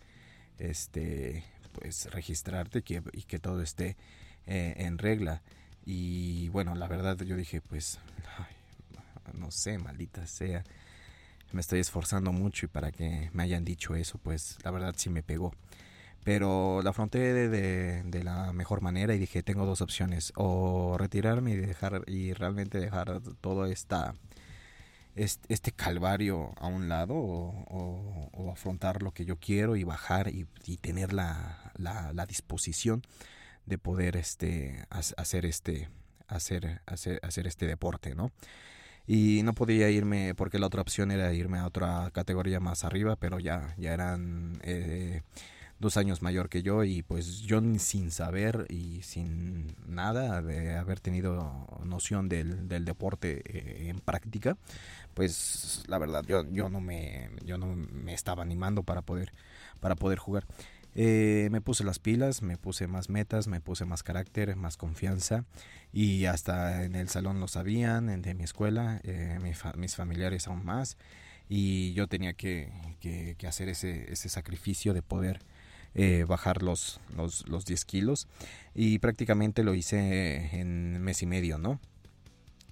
este, 0.58 1.44
pues 1.72 2.10
registrarte 2.10 2.82
que, 2.82 3.02
y 3.12 3.22
que 3.22 3.38
todo 3.38 3.62
esté 3.62 3.96
en 4.46 4.98
regla. 4.98 5.42
Y 5.86 6.48
bueno, 6.48 6.74
la 6.74 6.88
verdad 6.88 7.16
yo 7.18 7.36
dije, 7.36 7.60
pues, 7.60 8.00
no 9.34 9.50
sé, 9.50 9.78
maldita 9.78 10.26
sea, 10.26 10.64
me 11.52 11.60
estoy 11.60 11.80
esforzando 11.80 12.32
mucho 12.32 12.66
y 12.66 12.68
para 12.68 12.90
que 12.92 13.30
me 13.32 13.42
hayan 13.42 13.64
dicho 13.64 13.94
eso, 13.94 14.18
pues 14.18 14.58
la 14.64 14.70
verdad 14.70 14.94
sí 14.96 15.10
me 15.10 15.22
pegó 15.22 15.52
pero 16.24 16.82
la 16.82 16.90
afronté 16.90 17.32
de, 17.32 18.02
de, 18.02 18.24
la 18.24 18.52
mejor 18.52 18.82
manera 18.82 19.14
y 19.14 19.18
dije 19.18 19.42
tengo 19.42 19.64
dos 19.66 19.80
opciones 19.80 20.32
o 20.36 20.96
retirarme 20.98 21.52
y 21.52 21.56
dejar 21.56 22.02
y 22.06 22.32
realmente 22.34 22.78
dejar 22.78 23.20
todo 23.40 23.66
esta 23.66 24.14
este, 25.16 25.72
calvario 25.72 26.52
a 26.58 26.66
un 26.66 26.88
lado 26.88 27.14
o, 27.14 28.50
afrontar 28.52 29.02
lo 29.02 29.12
que 29.12 29.24
yo 29.24 29.36
quiero 29.36 29.76
y 29.76 29.84
bajar 29.84 30.28
y, 30.28 30.44
tener 30.78 31.12
la, 31.12 31.72
la, 31.76 32.26
disposición 32.26 33.02
de 33.64 33.78
poder 33.78 34.16
este 34.16 34.84
hacer 34.90 35.46
este 35.46 35.88
hacer, 36.26 36.80
hacer 36.86 37.20
hacer 37.22 37.46
este 37.46 37.66
deporte 37.66 38.14
no 38.14 38.32
y 39.06 39.42
no 39.44 39.54
podía 39.54 39.88
irme 39.88 40.34
porque 40.34 40.58
la 40.58 40.66
otra 40.66 40.82
opción 40.82 41.10
era 41.10 41.32
irme 41.32 41.58
a 41.58 41.66
otra 41.66 42.10
categoría 42.12 42.58
más 42.58 42.84
arriba 42.84 43.16
pero 43.16 43.38
ya 43.38 43.74
ya 43.78 43.92
eran 43.92 44.58
eh, 44.62 45.22
dos 45.80 45.96
años 45.96 46.20
mayor 46.22 46.48
que 46.50 46.62
yo 46.62 46.84
y 46.84 47.02
pues 47.02 47.40
yo 47.40 47.60
sin 47.78 48.10
saber 48.10 48.66
y 48.68 49.02
sin 49.02 49.74
nada 49.86 50.42
de 50.42 50.76
haber 50.76 51.00
tenido 51.00 51.66
noción 51.84 52.28
del, 52.28 52.68
del 52.68 52.84
deporte 52.84 53.42
eh, 53.46 53.88
en 53.88 53.98
práctica, 53.98 54.58
pues 55.14 55.82
la 55.88 55.98
verdad 55.98 56.22
yo, 56.28 56.48
yo 56.52 56.68
no 56.68 56.80
me 56.80 57.30
yo 57.44 57.58
no 57.58 57.66
me 57.74 58.12
estaba 58.12 58.42
animando 58.42 58.82
para 58.82 59.02
poder 59.02 59.32
para 59.80 59.96
poder 59.96 60.18
jugar. 60.18 60.46
Eh, 60.96 61.48
me 61.52 61.60
puse 61.60 61.84
las 61.84 62.00
pilas, 62.00 62.42
me 62.42 62.56
puse 62.56 62.88
más 62.88 63.08
metas, 63.08 63.46
me 63.46 63.60
puse 63.60 63.84
más 63.84 64.02
carácter, 64.02 64.56
más 64.56 64.76
confianza 64.76 65.44
y 65.92 66.24
hasta 66.26 66.84
en 66.84 66.96
el 66.96 67.08
salón 67.08 67.40
lo 67.40 67.48
sabían, 67.48 68.20
de 68.20 68.34
mi 68.34 68.44
escuela, 68.44 69.00
eh, 69.04 69.38
mis 69.76 69.96
familiares 69.96 70.46
aún 70.46 70.64
más 70.64 70.98
y 71.48 71.92
yo 71.94 72.06
tenía 72.06 72.32
que, 72.34 72.72
que, 73.00 73.34
que 73.38 73.46
hacer 73.46 73.68
ese, 73.68 74.12
ese 74.12 74.28
sacrificio 74.28 74.94
de 74.94 75.02
poder 75.02 75.40
eh, 75.94 76.24
bajar 76.26 76.62
los, 76.62 77.00
los, 77.16 77.48
los 77.48 77.64
10 77.64 77.84
kilos. 77.84 78.28
Y 78.74 78.98
prácticamente 78.98 79.62
lo 79.62 79.74
hice 79.74 80.60
en 80.60 81.02
mes 81.02 81.22
y 81.22 81.26
medio, 81.26 81.58
¿no? 81.58 81.80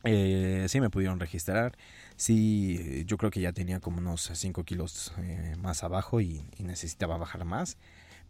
Eh, 0.04 0.66
sí 0.68 0.80
me 0.80 0.90
pudieron 0.90 1.18
registrar, 1.18 1.76
sí, 2.16 3.04
yo 3.06 3.16
creo 3.16 3.30
que 3.30 3.40
ya 3.40 3.52
tenía 3.52 3.80
como 3.80 3.98
unos 3.98 4.30
5 4.32 4.64
kilos 4.64 5.12
eh, 5.18 5.56
más 5.60 5.82
abajo 5.82 6.20
y, 6.20 6.44
necesitaba 6.58 7.16
bajar 7.18 7.44
más, 7.44 7.78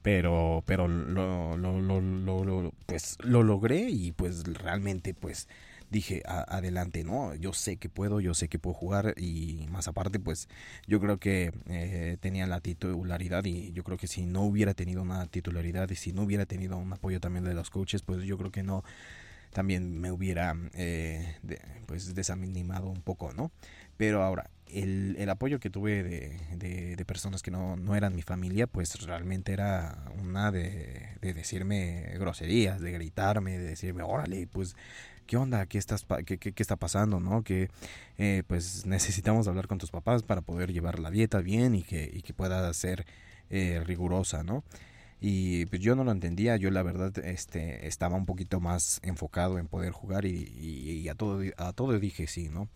pero, 0.03 0.63
pero 0.67 0.89
lo, 0.89 1.57
lo, 1.57 1.81
lo, 1.81 2.01
lo, 2.01 2.73
pues 2.87 3.19
lo 3.23 3.43
logré 3.43 3.91
y 3.91 4.13
pues 4.13 4.45
realmente 4.45 5.13
pues 5.13 5.47
dije, 5.91 6.23
adelante, 6.27 7.05
¿no? 7.05 7.35
Yo 7.35 7.53
sé 7.53 7.77
que 7.77 7.89
puedo, 7.89 8.21
yo 8.21 8.35
sé 8.35 8.49
que 8.49 8.59
puedo 8.59 8.75
jugar 8.75 9.15
y 9.17 9.67
más 9.71 9.89
aparte, 9.89 10.21
pues 10.21 10.49
yo 10.87 11.01
creo 11.01 11.19
que 11.19 11.53
eh, 11.69 12.17
tenía 12.21 12.47
la 12.47 12.61
titularidad 12.61 13.45
y 13.45 13.73
yo 13.73 13.85
creo 13.85 13.97
que 13.97 14.07
si 14.07 14.27
no 14.27 14.43
hubiera 14.43 14.75
tenido 14.75 15.03
una 15.03 15.27
titularidad 15.27 15.89
y 15.91 15.97
si 15.97 16.13
no 16.13 16.23
hubiera 16.23 16.47
tenido 16.47 16.77
un 16.77 16.93
apoyo 16.93 17.21
también 17.21 17.45
de 17.45 17.55
los 17.55 17.71
coaches, 17.71 18.03
pues 18.03 18.25
yo 18.25 18.37
creo 18.37 18.51
que 18.51 18.63
no 18.63 18.85
también 19.53 19.99
me 19.99 20.13
hubiera 20.13 20.55
eh, 20.75 21.37
pues 21.87 22.15
desanimado 22.15 22.89
un 22.89 23.03
poco, 23.03 23.33
¿no? 23.33 23.51
Pero 23.97 24.23
ahora, 24.23 24.51
el, 24.67 25.17
el 25.19 25.31
apoyo 25.31 25.59
que 25.59 25.71
tuve 25.71 26.03
de, 26.03 26.97
de, 26.97 27.05
personas 27.05 27.43
que 27.43 27.51
no, 27.51 27.77
no, 27.77 27.97
eran 27.97 28.15
mi 28.15 28.23
familia, 28.23 28.67
pues 28.67 29.01
realmente 29.07 29.53
era 29.53 30.05
una 30.21 30.53
de, 30.53 31.09
de 31.21 31.35
decirme 31.35 32.13
groserías, 32.19 32.81
de 32.81 32.93
gritarme, 32.93 33.59
de 33.59 33.65
decirme, 33.65 34.03
órale, 34.03 34.47
pues 34.47 34.77
¿qué 35.29 35.37
onda? 35.37 35.67
¿Qué, 35.67 35.79
estás, 35.79 36.07
qué, 36.27 36.39
qué, 36.39 36.55
está 36.57 36.75
pasando? 36.75 37.21
¿no? 37.21 37.45
Que 37.45 37.69
eh, 38.17 38.43
pues 38.49 38.87
necesitamos 38.87 39.47
hablar 39.47 39.69
con 39.69 39.79
tus 39.79 39.91
papás 39.91 40.23
para 40.25 40.41
poder 40.41 40.73
llevar 40.73 40.99
la 40.99 41.11
dieta 41.11 41.41
bien 41.41 41.75
y 41.75 41.83
que, 41.83 42.11
y 42.13 42.23
que 42.23 42.33
pueda 42.33 42.73
ser 42.73 43.07
eh, 43.51 43.81
rigurosa, 43.85 44.43
¿no? 44.43 44.65
Y 45.21 45.67
pues 45.67 45.83
yo 45.83 45.95
no 45.97 46.05
lo 46.05 46.13
entendía, 46.13 46.57
yo 46.57 46.71
la 46.71 46.83
verdad 46.83 47.17
este, 47.19 47.87
estaba 47.87 48.17
un 48.17 48.25
poquito 48.25 48.59
más 48.61 49.01
enfocado 49.03 49.59
en 49.59 49.67
poder 49.67 49.93
jugar 49.93 50.25
y, 50.25 50.31
y, 50.31 51.09
a, 51.09 51.15
todo, 51.15 51.43
a 51.57 51.73
todo 51.73 51.99
dije 51.99 52.27
sí, 52.27 52.49
¿no? 52.49 52.69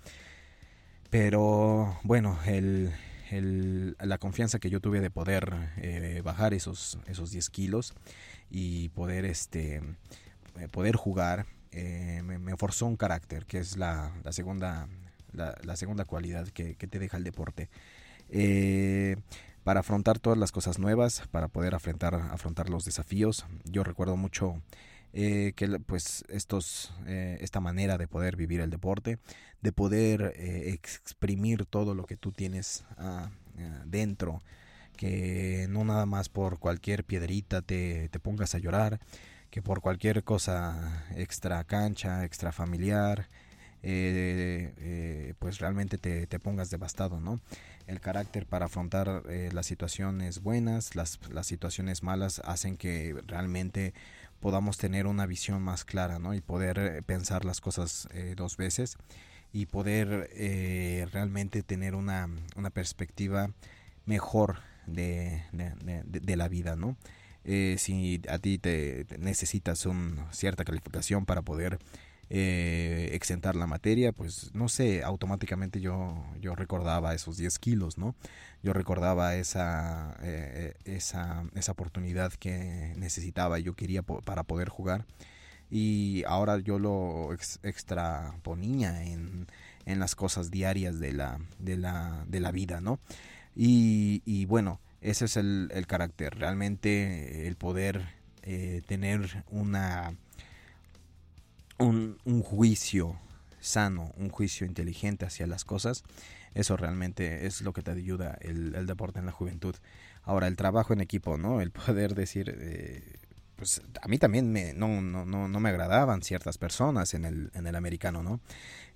Pero 1.08 1.98
bueno, 2.02 2.38
el, 2.46 2.92
el, 3.30 3.96
la 3.98 4.18
confianza 4.18 4.58
que 4.58 4.70
yo 4.70 4.80
tuve 4.80 5.00
de 5.00 5.10
poder 5.10 5.70
eh, 5.78 6.20
bajar 6.22 6.52
esos, 6.52 6.98
esos 7.06 7.30
10 7.30 7.48
kilos 7.50 7.94
y 8.50 8.90
poder, 8.90 9.24
este, 9.24 9.80
poder 10.70 10.96
jugar 10.96 11.46
eh, 11.72 12.22
me, 12.22 12.56
forzó 12.56 12.86
un 12.86 12.96
carácter, 12.96 13.46
que 13.46 13.58
es 13.58 13.76
la, 13.76 14.12
segunda, 14.30 14.88
la, 15.32 15.76
segunda 15.76 16.04
cualidad 16.04 16.48
que, 16.48 16.74
te 16.74 16.98
deja 16.98 17.16
el 17.16 17.24
deporte. 17.24 17.70
Eh, 18.28 19.16
para 19.64 19.80
afrontar 19.80 20.18
todas 20.18 20.38
las 20.38 20.52
cosas 20.52 20.78
nuevas, 20.78 21.22
para 21.30 21.48
poder 21.48 21.74
afrontar, 21.74 22.14
afrontar 22.14 22.68
los 22.68 22.84
desafíos. 22.84 23.46
Yo 23.64 23.84
recuerdo 23.84 24.16
mucho 24.16 24.60
eh, 25.12 25.52
que 25.56 25.68
pues 25.80 26.24
estos, 26.28 26.92
esta 27.06 27.60
manera 27.60 27.96
de 27.96 28.08
poder 28.08 28.36
vivir 28.36 28.60
el 28.60 28.70
deporte, 28.70 29.18
de 29.62 29.72
poder 29.72 30.34
exprimir 30.36 31.64
todo 31.64 31.94
lo 31.94 32.04
que 32.04 32.16
tú 32.16 32.32
tienes 32.32 32.84
ah, 32.98 33.30
ah, 33.58 33.82
dentro, 33.86 34.42
que 34.96 35.66
no 35.70 35.84
nada 35.84 36.06
más 36.06 36.28
por 36.28 36.58
cualquier 36.58 37.04
piedrita 37.04 37.62
te, 37.62 38.08
te 38.08 38.18
pongas 38.18 38.54
a 38.54 38.58
llorar, 38.58 39.00
que 39.52 39.60
por 39.60 39.82
cualquier 39.82 40.24
cosa 40.24 41.04
extra 41.14 41.62
cancha, 41.64 42.24
extra 42.24 42.52
familiar, 42.52 43.28
eh, 43.82 44.72
eh, 44.78 45.34
pues 45.38 45.58
realmente 45.58 45.98
te, 45.98 46.26
te, 46.26 46.38
pongas 46.38 46.70
devastado, 46.70 47.20
¿no? 47.20 47.38
El 47.86 48.00
carácter 48.00 48.46
para 48.46 48.64
afrontar 48.64 49.24
eh, 49.28 49.50
las 49.52 49.66
situaciones 49.66 50.42
buenas, 50.42 50.96
las, 50.96 51.20
las 51.30 51.46
situaciones 51.46 52.02
malas 52.02 52.40
hacen 52.46 52.78
que 52.78 53.14
realmente 53.26 53.92
podamos 54.40 54.78
tener 54.78 55.06
una 55.06 55.26
visión 55.26 55.60
más 55.60 55.84
clara, 55.84 56.18
¿no? 56.18 56.32
Y 56.32 56.40
poder 56.40 57.02
pensar 57.04 57.44
las 57.44 57.60
cosas 57.60 58.08
dos 58.34 58.56
veces 58.56 58.96
y 59.52 59.66
poder 59.66 60.30
realmente 61.12 61.62
tener 61.62 61.94
una, 61.94 62.30
una 62.56 62.70
perspectiva 62.70 63.50
mejor 64.06 64.60
de, 64.86 65.44
de, 65.52 66.02
de 66.04 66.36
la 66.36 66.48
vida, 66.48 66.74
¿no? 66.74 66.96
Eh, 67.44 67.76
si 67.78 68.20
a 68.28 68.38
ti 68.38 68.58
te, 68.58 69.06
necesitas 69.18 69.86
una 69.86 70.32
cierta 70.32 70.64
calificación 70.64 71.24
para 71.26 71.42
poder 71.42 71.78
eh, 72.30 73.10
exentar 73.12 73.56
la 73.56 73.66
materia, 73.66 74.12
pues 74.12 74.54
no 74.54 74.68
sé, 74.68 75.02
automáticamente 75.02 75.80
yo, 75.80 76.24
yo 76.40 76.54
recordaba 76.54 77.14
esos 77.14 77.36
10 77.36 77.58
kilos, 77.58 77.98
¿no? 77.98 78.14
Yo 78.62 78.72
recordaba 78.72 79.36
esa, 79.36 80.16
eh, 80.22 80.74
esa, 80.84 81.44
esa 81.54 81.72
oportunidad 81.72 82.32
que 82.32 82.94
necesitaba 82.96 83.58
y 83.58 83.64
yo 83.64 83.74
quería 83.74 84.02
para 84.02 84.44
poder 84.44 84.68
jugar 84.68 85.04
y 85.72 86.22
ahora 86.26 86.58
yo 86.58 86.78
lo 86.78 87.32
extraponía 87.62 89.04
en, 89.04 89.46
en 89.86 89.98
las 89.98 90.14
cosas 90.14 90.50
diarias 90.50 91.00
de 91.00 91.14
la, 91.14 91.38
de 91.58 91.78
la, 91.78 92.24
de 92.28 92.40
la 92.40 92.52
vida, 92.52 92.82
¿no? 92.82 92.98
Y, 93.56 94.22
y 94.26 94.44
bueno, 94.44 94.80
ese 95.02 95.26
es 95.26 95.36
el, 95.36 95.70
el, 95.74 95.86
carácter, 95.86 96.34
realmente 96.38 97.46
el 97.46 97.56
poder 97.56 98.08
eh, 98.42 98.82
tener 98.86 99.44
una, 99.50 100.16
un, 101.78 102.16
juicio 102.42 103.18
sano, 103.60 104.12
un 104.16 104.30
juicio 104.30 104.66
inteligente 104.66 105.26
hacia 105.26 105.46
las 105.46 105.64
cosas, 105.64 106.04
eso 106.54 106.76
realmente 106.76 107.46
es 107.46 107.62
lo 107.62 107.72
que 107.72 107.82
te 107.82 107.90
ayuda 107.90 108.38
el, 108.40 108.74
el, 108.74 108.86
deporte 108.86 109.18
en 109.18 109.26
la 109.26 109.32
juventud. 109.32 109.74
Ahora, 110.22 110.46
el 110.46 110.56
trabajo 110.56 110.92
en 110.92 111.00
equipo, 111.00 111.36
¿no? 111.36 111.60
El 111.60 111.70
poder 111.70 112.14
decir, 112.14 112.54
eh, 112.58 113.16
pues 113.56 113.80
a 114.00 114.08
mí 114.08 114.18
también 114.18 114.50
me, 114.52 114.72
no, 114.72 115.00
no, 115.00 115.24
no, 115.24 115.48
no, 115.48 115.60
me 115.60 115.68
agradaban 115.68 116.22
ciertas 116.22 116.58
personas 116.58 117.14
en 117.14 117.24
el, 117.24 117.50
en 117.54 117.66
el 117.66 117.76
americano, 117.76 118.22
¿no? 118.22 118.40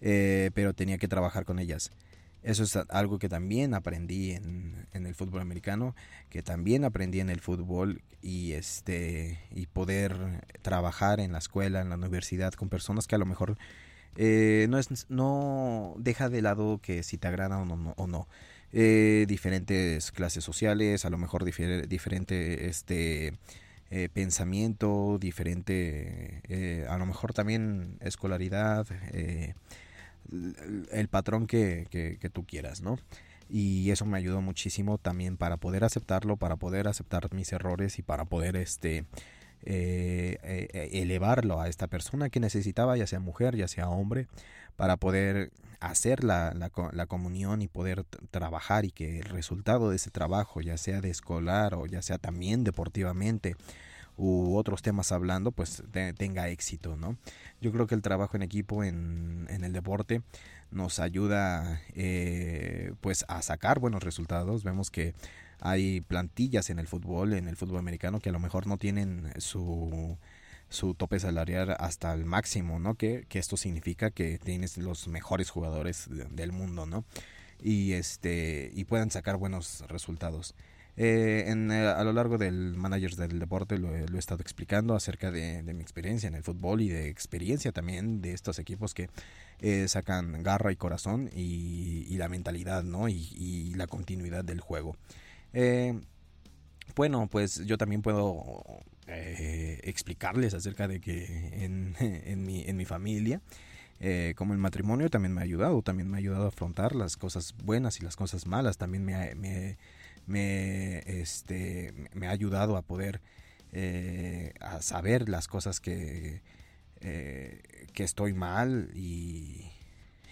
Eh, 0.00 0.50
pero 0.54 0.75
tenía 0.75 0.98
que 0.98 1.08
trabajar 1.08 1.44
con 1.44 1.58
ellas. 1.58 1.92
Eso 2.46 2.62
es 2.62 2.76
algo 2.90 3.18
que 3.18 3.28
también 3.28 3.74
aprendí 3.74 4.30
en, 4.30 4.86
en, 4.92 5.04
el 5.04 5.16
fútbol 5.16 5.40
americano, 5.40 5.96
que 6.30 6.42
también 6.42 6.84
aprendí 6.84 7.18
en 7.18 7.28
el 7.28 7.40
fútbol 7.40 8.02
y 8.22 8.52
este 8.52 9.40
y 9.50 9.66
poder 9.66 10.44
trabajar 10.62 11.18
en 11.18 11.32
la 11.32 11.38
escuela, 11.38 11.80
en 11.80 11.88
la 11.88 11.96
universidad 11.96 12.52
con 12.52 12.68
personas 12.68 13.08
que 13.08 13.16
a 13.16 13.18
lo 13.18 13.26
mejor 13.26 13.58
eh, 14.14 14.66
no 14.70 14.78
es 14.78 15.10
no 15.10 15.96
deja 15.98 16.28
de 16.28 16.40
lado 16.40 16.80
que 16.80 17.02
si 17.02 17.18
te 17.18 17.26
agrada 17.26 17.58
o 17.58 17.64
no, 17.64 17.94
o 17.96 18.06
no. 18.06 18.28
Eh, 18.72 19.26
diferentes 19.26 20.12
clases 20.12 20.44
sociales, 20.44 21.04
a 21.04 21.10
lo 21.10 21.18
mejor 21.18 21.44
difer 21.44 21.88
diferente 21.88 22.68
este 22.68 23.34
eh, 23.90 24.08
pensamiento, 24.12 25.18
diferente, 25.20 26.86
a 26.88 26.96
lo 26.96 27.06
mejor 27.06 27.32
también 27.32 27.98
escolaridad, 28.00 28.86
el 30.90 31.09
patrón 31.09 31.47
que, 31.47 31.87
que, 31.90 32.30
tú 32.30 32.45
quieras, 32.45 32.80
¿no? 32.80 32.99
Y 33.49 33.90
eso 33.90 34.06
me 34.06 34.18
ayudó 34.18 34.40
muchísimo 34.40 34.99
también 34.99 35.37
para 35.37 35.56
poder 35.56 35.85
aceptarlo, 35.85 36.37
para 36.37 36.56
poder 36.56 36.88
aceptar 36.88 37.33
mis 37.33 37.52
errores 37.52 37.99
y 37.99 38.02
para 38.02 38.25
poder 38.25 38.56
este 38.56 39.04
eh, 39.62 40.38
eh, 40.42 40.90
elevarlo 40.92 41.61
a 41.61 41.68
esta 41.68 41.87
persona 41.87 42.28
que 42.28 42.40
necesitaba, 42.40 42.97
ya 42.97 43.06
sea 43.06 43.21
mujer, 43.21 43.56
ya 43.56 43.68
sea 43.68 43.88
hombre, 43.88 44.26
para 44.76 44.97
poder 44.97 45.50
hacer 45.80 46.25
la, 46.25 46.52
la, 46.54 47.06
comunión 47.06 47.62
y 47.62 47.68
poder 47.68 48.04
trabajar 48.30 48.85
y 48.85 48.90
que 48.90 49.18
el 49.21 49.25
resultado 49.25 49.90
de 49.90 49.97
ese 49.97 50.11
trabajo, 50.11 50.61
ya 50.61 50.76
sea 50.76 51.00
de 51.00 51.11
escolar 51.11 51.75
o 51.75 51.87
ya 51.87 52.02
sea 52.02 52.18
también 52.18 52.64
deportivamente 52.64 53.56
u 54.16 54.56
otros 54.56 54.82
temas 54.82 55.12
hablando, 55.12 55.52
pues 55.52 55.82
te, 55.90 56.12
tenga 56.12 56.49
éxito, 56.49 56.96
¿no? 56.96 57.16
Yo 57.61 57.73
creo 57.73 57.87
que 57.87 57.94
el 57.94 58.02
trabajo 58.02 58.37
en 58.37 58.42
equipo 58.42 58.85
en, 58.85 59.46
en 59.50 59.64
el 59.64 59.73
deporte 59.73 60.23
nos 60.70 60.99
ayuda 60.99 61.80
eh, 61.94 62.92
pues 63.00 63.25
a 63.28 63.42
sacar 63.42 63.78
buenos 63.78 64.02
resultados. 64.02 64.64
Vemos 64.64 64.90
que 64.90 65.14
hay 65.61 66.00
plantillas 66.00 66.70
en 66.70 66.78
el 66.78 66.87
fútbol, 66.87 67.32
en 67.35 67.49
el 67.49 67.56
fútbol 67.56 67.78
americano, 67.78 68.20
que 68.20 68.30
a 68.30 68.32
lo 68.32 68.40
mejor 68.40 68.66
no 68.66 68.78
tienen 68.78 69.32
su 69.38 70.18
su 70.68 70.94
tope 70.94 71.20
salarial 71.20 71.76
hasta 71.78 72.12
el 72.12 72.25
máximo, 72.25 72.78
¿no? 72.78 72.94
Que, 72.94 73.25
que 73.28 73.38
esto 73.38 73.56
significa 73.56 74.11
que 74.11 74.38
tienes 74.38 74.76
los 74.78 75.06
mejores 75.08 75.50
jugadores 75.50 76.08
del 76.08 76.52
mundo, 76.52 76.87
¿no? 76.87 77.04
Y 77.61 77.92
este 77.92 78.70
y 78.75 78.85
puedan 78.85 79.11
sacar 79.11 79.37
buenos 79.37 79.85
resultados. 79.88 80.54
Eh, 80.96 81.44
en, 81.48 81.70
eh, 81.70 81.86
a 81.86 82.02
lo 82.04 82.12
largo 82.12 82.38
del 82.38 82.74
Managers 82.74 83.16
del 83.16 83.38
Deporte 83.38 83.78
lo, 83.78 83.88
lo 83.88 84.16
he 84.16 84.18
estado 84.18 84.40
explicando 84.40 84.94
acerca 84.94 85.30
de, 85.30 85.62
mi 85.62 85.82
experiencia 85.82 86.26
en 86.26 86.34
el 86.34 86.42
fútbol 86.42 86.80
y 86.80 86.88
de 86.88 87.08
experiencia 87.08 87.70
también 87.70 88.22
de 88.22 88.32
estos 88.32 88.58
equipos 88.58 88.94
que 88.94 89.10
eh, 89.60 89.88
sacan 89.88 90.42
garra 90.42 90.72
y 90.72 90.76
corazón 90.76 91.30
y, 91.34 92.16
la 92.16 92.28
mentalidad, 92.28 92.82
¿no? 92.82 93.08
Y, 93.08 93.28
y, 93.36 93.74
la 93.74 93.86
continuidad 93.86 94.42
del 94.42 94.60
juego. 94.60 94.96
Eh, 95.52 96.00
bueno, 96.94 97.28
pues 97.30 97.64
yo 97.66 97.76
también 97.76 98.00
puedo 98.00 98.64
eh, 99.06 99.80
explicarles 99.84 100.54
acerca 100.54 100.88
de 100.88 101.00
que 101.00 101.64
en, 101.64 101.94
en, 102.00 102.44
mi, 102.44 102.62
en 102.62 102.76
mi 102.76 102.84
familia, 102.84 103.40
eh, 104.00 104.34
como 104.36 104.52
el 104.52 104.58
matrimonio 104.58 105.08
también 105.10 105.32
me 105.32 105.40
ha 105.40 105.44
ayudado, 105.44 105.80
también 105.82 106.10
me 106.10 106.16
ha 106.16 106.18
ayudado 106.18 106.44
a 106.46 106.48
afrontar 106.48 106.94
las 106.94 107.16
cosas 107.16 107.54
buenas 107.62 108.00
y 108.00 108.04
las 108.04 108.16
cosas 108.16 108.46
malas, 108.46 108.78
también 108.78 109.04
me, 109.04 109.34
me, 109.34 109.78
me, 110.26 110.99
este, 111.06 111.92
me 112.14 112.28
ha 112.28 112.30
ayudado 112.30 112.76
a 112.76 112.83
poder 112.83 113.21
eh, 113.73 114.54
a 114.61 114.83
saber 114.83 115.28
las 115.28 115.49
cosas 115.49 115.80
que, 115.80 116.43
eh, 117.00 117.86
que 117.93 118.04
estoy 118.04 118.32
mal 118.32 118.91
y, 118.95 119.71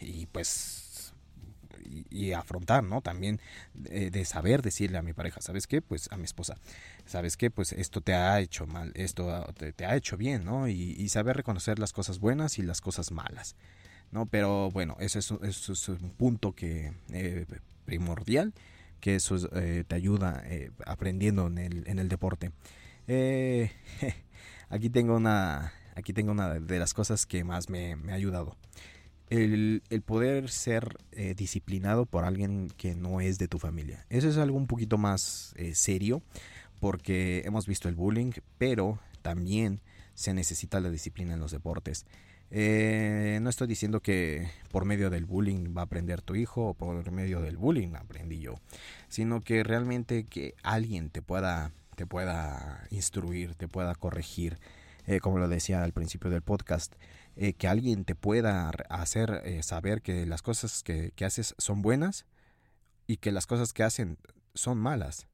y 0.01 0.27
pues 0.27 0.85
y, 2.11 2.33
afrontar, 2.33 2.83
¿no? 2.85 3.01
También 3.01 3.41
de, 3.75 4.11
de, 4.11 4.25
saber 4.25 4.63
decirle 4.63 4.99
a 4.99 5.03
mi 5.03 5.13
pareja, 5.13 5.41
¿sabes 5.41 5.67
qué? 5.67 5.83
Pues 5.83 6.09
a 6.11 6.17
mi 6.17 6.25
esposa, 6.25 6.57
¿sabes 7.07 7.37
qué? 7.37 7.51
Pues 7.51 7.73
esto 7.73 8.01
te 8.01 8.15
ha 8.15 8.41
hecho 8.41 8.67
mal, 8.67 8.93
esto 8.95 9.47
te, 9.55 9.85
ha 9.85 9.97
hecho 9.97 10.17
bien, 10.17 10.45
¿no? 10.45 10.69
Y, 10.69 11.09
saber 11.09 11.37
reconocer 11.37 11.79
las 11.79 11.93
cosas 11.93 12.19
buenas 12.19 12.59
y 12.59 12.63
las 12.63 12.81
cosas 12.81 13.13
malas, 13.13 13.57
¿no? 14.11 14.27
Pero 14.27 14.71
bueno, 14.71 14.97
eso 15.01 15.19
es, 15.19 15.69
es 15.69 15.89
un 15.89 16.11
punto 16.11 16.53
que 16.53 16.93
eh, 17.13 17.47
primordial, 17.85 18.53
que 19.05 19.17
eso 19.17 19.37
eh, 19.55 19.85
te 19.87 19.97
ayuda 19.97 20.43
eh, 20.47 20.71
aprendiendo 20.87 21.47
en 21.49 21.59
el, 21.59 21.87
en 21.87 21.99
el 21.99 22.09
deporte. 22.09 22.53
Eh, 23.07 23.71
aquí 24.71 24.89
tengo 24.89 25.15
una 25.15 25.75
aquí 25.95 26.15
tengo 26.15 26.33
una 26.33 26.55
de 26.55 26.79
las 26.79 26.95
cosas 26.95 27.27
que 27.27 27.45
más 27.45 27.69
me, 27.69 27.97
me 27.97 28.13
ha 28.13 28.15
ayudado 28.15 28.57
el, 29.29 29.83
el 29.91 30.01
poder 30.01 30.49
ser 30.49 30.97
disciplinado 31.37 32.07
por 32.07 32.25
alguien 32.25 32.69
que 32.79 32.95
no 32.95 33.21
es 33.21 33.37
de 33.37 33.47
tu 33.47 33.59
familia. 33.59 34.07
Eso 34.09 34.27
es 34.27 34.39
algo 34.39 34.57
un 34.57 34.67
poquito 34.67 34.97
más 34.97 35.55
serio 35.75 36.23
porque 36.81 37.43
hemos 37.45 37.67
visto 37.67 37.91
el 37.91 37.97
bullying, 37.97 38.33
pero 38.57 39.01
también 39.21 39.83
se 40.15 40.33
necesita 40.33 40.81
la 40.81 40.91
disciplina 40.91 41.35
en 41.35 41.41
los 41.41 41.53
deportes. 41.53 42.07
Eh, 42.57 43.41
no 43.43 43.51
estoy 43.51 43.67
diciendo 43.67 44.01
que 44.01 44.49
por 44.71 44.85
medio 44.85 45.11
del 45.11 45.25
bullying 45.25 45.75
va 45.77 45.81
a 45.81 45.85
aprender 45.87 46.23
tu 46.23 46.37
hijo 46.37 46.69
o 46.69 46.75
por 46.75 47.11
medio 47.11 47.41
del 47.41 47.57
bullying 47.57 47.97
aprendí 47.97 48.39
yo, 48.39 48.55
sino 49.09 49.41
que 49.41 49.65
realmente 49.65 50.23
que 50.29 50.55
alguien 50.63 51.11
te 51.11 51.21
pueda, 51.21 51.73
te 51.97 52.07
pueda 52.07 52.87
instruir, 52.91 53.57
te 53.57 53.67
pueda 53.67 53.97
corregir, 53.97 54.61
eh, 55.09 55.19
como 55.19 55.41
lo 55.41 55.49
decía 55.49 55.83
al 55.83 55.93
principio 55.93 56.31
del 56.31 56.43
podcast 56.43 56.95
eh, 57.35 57.55
que 57.55 57.67
alguien 57.67 58.05
te 58.05 58.15
pueda 58.15 58.71
hacer 58.89 59.43
eh, 59.45 59.65
saber 59.65 60.01
que 60.01 60.25
las 60.25 60.43
cosas 60.43 60.85
que, 60.85 61.11
que, 61.17 61.25
haces 61.25 61.57
son 61.59 61.83
buenas 61.83 62.25
y 63.09 63.17
que 63.17 63.33
las 63.33 63.47
cosas 63.49 63.73
que 63.73 63.83
hacen 63.83 64.17
son 64.55 64.79
malas. 64.79 65.27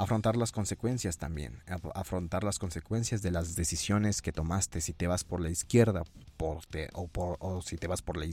Afrontar 0.00 0.34
las 0.34 0.50
consecuencias 0.50 1.18
también, 1.18 1.58
afrontar 1.94 2.42
las 2.42 2.58
consecuencias 2.58 3.20
de 3.20 3.30
las 3.30 3.54
decisiones 3.54 4.22
que 4.22 4.32
tomaste, 4.32 4.80
si 4.80 4.94
te 4.94 5.06
vas 5.06 5.24
por 5.24 5.42
la 5.42 5.50
izquierda 5.50 6.04
por 6.38 6.64
te, 6.64 6.88
o, 6.94 7.06
por, 7.06 7.36
o 7.38 7.60
si 7.60 7.76
te 7.76 7.86
vas 7.86 8.00
por 8.00 8.16
la 8.16 8.24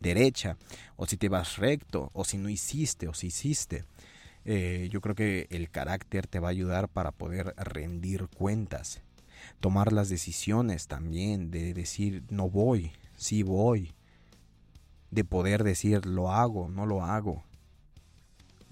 derecha, 0.00 0.56
o 0.96 1.06
si 1.06 1.18
te 1.18 1.28
vas 1.28 1.58
recto, 1.58 2.08
o 2.14 2.24
si 2.24 2.38
no 2.38 2.48
hiciste, 2.48 3.08
o 3.08 3.12
si 3.12 3.26
hiciste. 3.26 3.84
Eh, 4.46 4.88
yo 4.90 5.02
creo 5.02 5.14
que 5.14 5.48
el 5.50 5.68
carácter 5.68 6.26
te 6.26 6.40
va 6.40 6.48
a 6.48 6.52
ayudar 6.52 6.88
para 6.88 7.12
poder 7.12 7.54
rendir 7.58 8.28
cuentas 8.28 9.02
tomar 9.60 9.92
las 9.92 10.08
decisiones 10.08 10.86
también, 10.86 11.50
de 11.50 11.74
decir 11.74 12.22
no 12.30 12.48
voy, 12.48 12.90
sí 13.18 13.42
voy, 13.42 13.92
de 15.10 15.24
poder 15.24 15.62
decir 15.62 16.06
lo 16.06 16.32
hago, 16.32 16.68
no 16.68 16.86
lo 16.86 17.04
hago, 17.04 17.44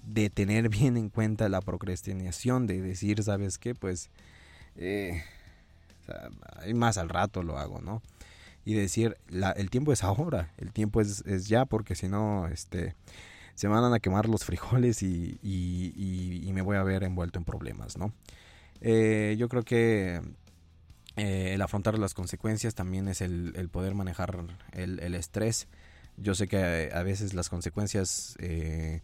de 0.03 0.29
tener 0.29 0.69
bien 0.69 0.97
en 0.97 1.09
cuenta 1.09 1.49
la 1.49 1.61
procrastinación, 1.61 2.67
de 2.67 2.81
decir, 2.81 3.23
¿sabes 3.23 3.57
qué? 3.57 3.75
Pues 3.75 4.09
eh, 4.75 5.23
más 6.73 6.97
al 6.97 7.09
rato 7.09 7.43
lo 7.43 7.57
hago, 7.57 7.81
¿no? 7.81 8.01
Y 8.63 8.73
decir, 8.73 9.17
la, 9.27 9.51
el 9.51 9.69
tiempo 9.69 9.91
es 9.91 10.03
ahora, 10.03 10.51
el 10.57 10.71
tiempo 10.71 11.01
es, 11.01 11.23
es 11.25 11.47
ya, 11.47 11.65
porque 11.65 11.95
si 11.95 12.07
no, 12.07 12.47
este, 12.47 12.95
se 13.55 13.67
van 13.67 13.93
a 13.93 13.99
quemar 13.99 14.27
los 14.29 14.45
frijoles 14.45 15.03
y, 15.03 15.39
y, 15.41 16.51
me 16.53 16.61
voy 16.61 16.77
a 16.77 16.83
ver 16.83 17.03
envuelto 17.03 17.39
en 17.39 17.45
problemas, 17.45 17.97
¿no? 17.97 18.13
Eh, 18.81 19.35
yo 19.37 19.47
creo 19.47 19.63
que 19.63 20.21
eh, 21.15 21.53
el 21.53 21.61
afrontar 21.61 21.97
las 21.97 22.13
consecuencias 22.13 22.75
también 22.75 23.07
es 23.07 23.21
el, 23.21 23.69
poder 23.71 23.95
manejar 23.95 24.43
el, 24.73 25.15
estrés. 25.15 25.67
Yo 26.17 26.35
sé 26.35 26.47
que 26.47 26.91
a, 26.93 27.03
veces 27.03 27.33
las 27.33 27.49
consecuencias 27.49 28.35
eh, 28.39 29.01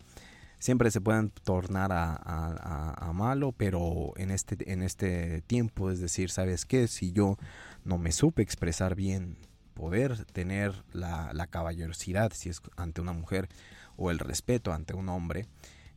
siempre 0.60 0.92
se 0.92 1.02
pueden 1.02 1.30
tornar 1.30 1.92
a, 1.92 2.14
a, 2.16 3.10
a, 3.10 3.14
malo, 3.14 3.54
pero 3.56 4.14
en 4.18 4.32
este, 4.32 4.72
en 4.72 4.82
este 4.84 5.42
tiempo, 5.42 5.92
es 5.92 6.00
decir, 6.00 6.30
¿sabes 6.30 6.66
qué? 6.66 6.88
Si 6.88 7.12
yo 7.12 7.38
no 7.84 7.98
me 7.98 8.12
supe 8.12 8.42
expresar 8.42 8.96
bien, 8.96 9.38
poder 9.74 10.26
tener 10.26 10.84
la, 10.92 11.32
la 11.34 11.48
caballerosidad, 11.48 12.32
si 12.34 12.50
es 12.50 12.62
ante 12.76 13.02
una 13.02 13.14
mujer, 13.14 13.50
o 13.96 14.12
el 14.12 14.20
respeto 14.20 14.74
ante 14.74 14.94
un 14.96 15.10
hombre, 15.10 15.48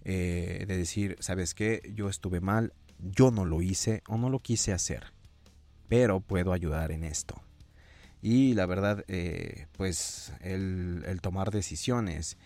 eh, 0.05 0.65
de 0.67 0.77
decir, 0.77 1.17
¿sabes 1.21 1.55
qué? 1.55 1.93
Yo 1.95 2.09
estuve 2.09 2.41
mal, 2.41 2.73
yo 2.99 3.31
no 3.31 3.45
lo 3.45 3.63
hice 3.63 4.03
o 4.09 4.19
no 4.19 4.31
lo 4.31 4.39
quise 4.39 4.73
hacer 4.73 5.13
pero 5.91 6.21
puedo 6.21 6.53
ayudar 6.53 6.93
en 6.93 7.03
esto. 7.03 7.43
y 8.23 8.55
la 8.55 8.65
verdad 8.65 9.05
eh, 9.09 9.67
pues 9.73 10.33
el, 10.41 11.03
el, 11.07 11.21
tomar 11.21 11.51
decisiones 11.51 12.39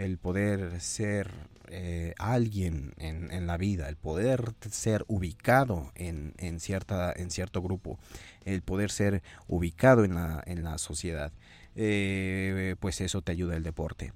el 0.00 0.16
poder 0.16 0.80
ser 0.80 1.30
eh, 1.68 2.14
alguien 2.18 2.94
en, 2.96 3.46
la 3.46 3.56
vida 3.58 3.88
el 3.88 3.96
poder 3.96 4.54
ser 4.70 5.04
ubicado 5.08 5.92
en, 5.94 6.34
cierta 6.58 7.12
en 7.14 7.30
cierto 7.30 7.62
grupo 7.62 7.98
el 8.44 8.62
poder 8.62 8.90
ser 8.90 9.22
ubicado 9.46 10.04
en 10.04 10.14
la, 10.14 10.42
en 10.46 10.64
la 10.64 10.78
sociedad 10.78 11.32
eh, 11.76 12.76
pues 12.80 13.00
eso 13.00 13.22
te 13.22 13.30
ayuda 13.30 13.56
el 13.56 13.62
deporte. 13.62 14.12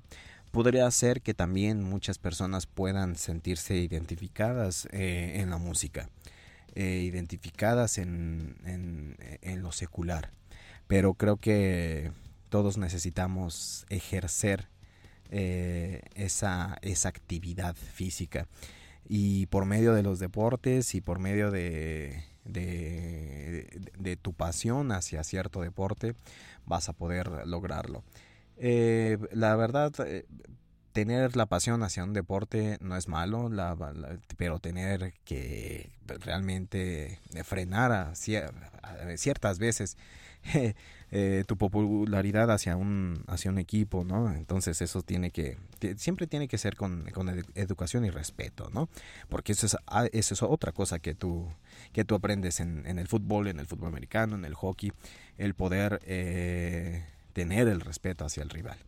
Podría 0.51 0.90
ser 0.90 1.23
que 1.23 1.35
también 1.35 1.83
muchas 1.83 2.18
personas 2.18 2.66
puedan 2.66 3.16
sentirse 3.16 3.77
identificadas 3.77 4.88
eh, 4.90 5.35
en 5.37 5.51
la 5.51 5.59
música 5.59 6.09
identificadas 6.77 7.99
en, 7.99 8.57
en, 8.64 9.16
en 9.42 9.62
lo 9.62 9.70
secular 9.70 10.33
pero 10.88 11.14
creo 11.14 11.37
que 11.37 12.11
todos 12.49 12.79
necesitamos 12.79 13.87
ejercer 13.90 14.66
eh, 15.37 16.01
esa, 16.14 16.79
esa 16.83 17.09
actividad 17.09 17.75
física 17.75 18.47
y 19.05 19.47
por 19.47 19.64
medio 19.66 19.92
de 19.92 20.05
los 20.05 20.20
deportes 20.20 20.94
y 20.94 21.01
por 21.01 21.18
medio 21.18 21.51
de, 21.51 22.23
de, 22.44 24.16
tu 24.23 24.33
pasión 24.33 24.92
hacia 24.92 25.25
cierto 25.25 25.61
deporte 25.62 26.14
vas 26.66 26.88
a 26.88 26.92
poder 26.92 27.49
lograrlo. 27.49 28.05
Eh, 28.59 29.18
la 29.33 29.57
verdad, 29.57 29.92
eh, 30.07 30.25
tener 30.92 31.35
la 31.35 31.47
pasión 31.47 31.83
hacia 31.83 32.05
un 32.05 32.12
deporte 32.12 32.79
no 32.81 32.97
es 32.97 33.09
malo, 33.09 33.51
pero 34.37 34.61
tener 34.61 35.14
que 35.25 35.90
realmente 36.07 37.18
frenar 37.42 37.90
a 37.90 38.14
ciertas 38.14 39.59
veces 39.59 39.97
eh, 41.11 41.45
tu 41.47 41.57
popularidad 41.57 42.51
hacia 42.51 42.77
un, 42.77 43.25
hacia 43.27 43.51
un 43.51 43.59
equipo, 43.59 44.05
¿no? 44.05 44.33
Entonces 44.33 44.81
eso 44.83 45.03
tiene 45.03 45.31
que, 45.31 45.59
siempre 45.97 46.27
tiene 46.27 46.49
que 46.49 46.59
ser 46.59 46.77
con, 46.77 47.11
con 47.13 47.29
educación 47.55 48.05
y 48.05 48.11
respeto, 48.11 48.71
¿no? 48.73 48.89
Porque 49.29 49.53
eso 49.53 49.67
es, 49.67 49.77
ah, 49.87 50.07
eso 50.13 50.35
es 50.35 50.43
otra 50.43 50.73
cosa 50.73 50.99
que 50.99 51.15
tú, 51.15 51.49
que 51.93 52.05
tú 52.05 52.15
aprendes 52.15 52.61
en, 52.61 52.87
en 52.87 52.99
el 52.99 53.09
fútbol, 53.09 53.49
en 53.49 53.61
el 53.61 53.67
fútbol 53.67 53.89
americano, 53.89 54.37
en 54.37 54.45
el 54.45 54.55
hockey, 54.55 54.93
el 55.39 55.55
poder 55.55 56.01
eh, 56.05 57.05
tener 57.33 57.69
el 57.69 57.81
respeto 57.81 58.25
hacia 58.25 58.43
el 58.43 58.51
rival. 58.51 58.79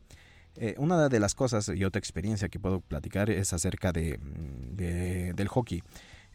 Eh, 0.59 0.75
una 0.79 1.09
de 1.09 1.21
las 1.21 1.35
cosas 1.35 1.69
y 1.69 1.85
otra 1.85 1.99
experiencia 1.99 2.49
que 2.49 2.59
puedo 2.59 2.81
platicar 2.81 3.29
es 3.29 3.53
acerca 3.53 3.92
de, 3.92 4.19
de 4.73 5.35
del 5.35 5.49
hockey. 5.49 5.83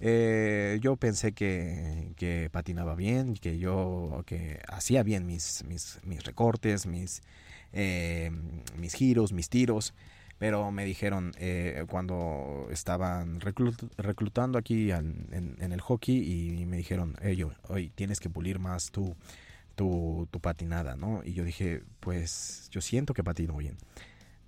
Eh, 0.03 0.79
yo 0.81 0.95
pensé 0.95 1.31
que, 1.31 2.49
patinaba 2.51 2.95
bien, 2.95 3.35
que 3.35 3.59
yo 3.59 4.23
que 4.25 4.59
hacía 4.67 5.03
bien 5.03 5.27
mis, 5.27 5.63
mis, 5.65 6.23
recortes, 6.25 6.87
mis, 6.87 7.21
eh, 7.71 8.31
mis 8.77 8.95
giros, 8.95 9.31
mis 9.31 9.47
tiros, 9.49 9.93
pero 10.39 10.71
me 10.71 10.85
dijeron 10.85 11.33
eh, 11.37 11.85
cuando 11.87 12.67
estaban 12.71 13.41
reclut 13.41 13.79
reclutando 13.97 14.57
aquí 14.57 14.91
en, 14.91 15.27
en, 15.59 15.71
el 15.71 15.81
hockey 15.81 16.17
y 16.17 16.65
me 16.65 16.77
dijeron, 16.77 17.15
yo, 17.37 17.51
hoy 17.67 17.89
tienes 17.89 18.19
que 18.19 18.29
pulir 18.29 18.57
más 18.57 18.89
tu, 18.89 19.15
tu, 19.75 20.27
tu 20.31 20.39
patinada, 20.39 20.95
¿no? 20.95 21.21
Y 21.23 21.33
yo 21.33 21.43
dije, 21.43 21.83
pues 21.99 22.69
yo 22.71 22.81
siento 22.81 23.13
que 23.13 23.23
patino 23.23 23.55
bien 23.55 23.77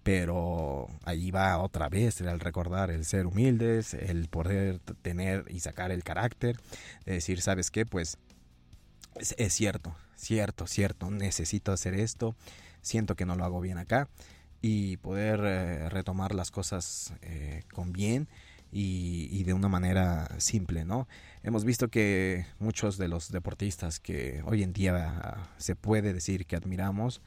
pero 0.03 0.89
ahí 1.05 1.31
va 1.31 1.57
otra 1.57 1.87
vez 1.87 2.19
el 2.19 2.39
recordar 2.39 2.91
el 2.91 3.05
ser 3.05 3.25
humildes, 3.25 3.93
el 3.93 4.27
poder 4.27 4.79
tener 5.01 5.45
y 5.49 5.61
sacar 5.61 5.91
el 5.91 6.03
carácter, 6.03 6.59
de 7.05 7.13
decir, 7.13 7.41
¿sabes 7.41 7.71
qué? 7.71 7.85
Pues 7.85 8.17
es, 9.37 9.53
cierto, 9.53 9.95
cierto, 10.15 10.67
cierto, 10.67 11.09
necesito 11.09 11.71
hacer 11.71 11.93
esto, 11.93 12.35
siento 12.81 13.15
que 13.15 13.25
no 13.25 13.35
lo 13.35 13.45
hago 13.45 13.61
bien 13.61 13.77
acá 13.77 14.09
y 14.61 14.97
poder 14.97 15.39
eh, 15.43 15.89
retomar 15.89 16.35
las 16.35 16.51
cosas 16.51 17.13
eh, 17.21 17.63
con 17.73 17.93
bien 17.93 18.27
y, 18.71 19.29
y, 19.31 19.43
de 19.43 19.53
una 19.53 19.69
manera 19.69 20.27
simple, 20.39 20.83
¿no? 20.83 21.07
Hemos 21.43 21.63
visto 21.63 21.89
que 21.89 22.47
muchos 22.59 22.97
de 22.97 23.07
los 23.07 23.31
deportistas 23.31 23.99
que 23.99 24.41
hoy 24.45 24.63
en 24.63 24.73
día 24.73 25.47
se 25.57 25.75
puede 25.75 26.11
decir 26.11 26.47
que 26.47 26.55
admiramos, 26.55 27.21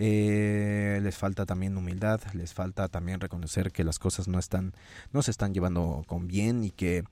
eh, 0.00 1.00
les 1.02 1.16
falta 1.16 1.44
también 1.44 1.76
humildad, 1.76 2.20
les 2.32 2.54
falta 2.54 2.86
también 2.86 3.18
reconocer 3.18 3.72
que 3.72 3.82
las 3.82 3.98
cosas 3.98 4.28
no 4.28 4.38
están, 4.38 4.72
no 5.12 5.22
se 5.22 5.32
están 5.32 5.52
llevando 5.52 6.04
con 6.06 6.28
bien 6.28 6.62
y 6.62 6.70
que 6.70 7.02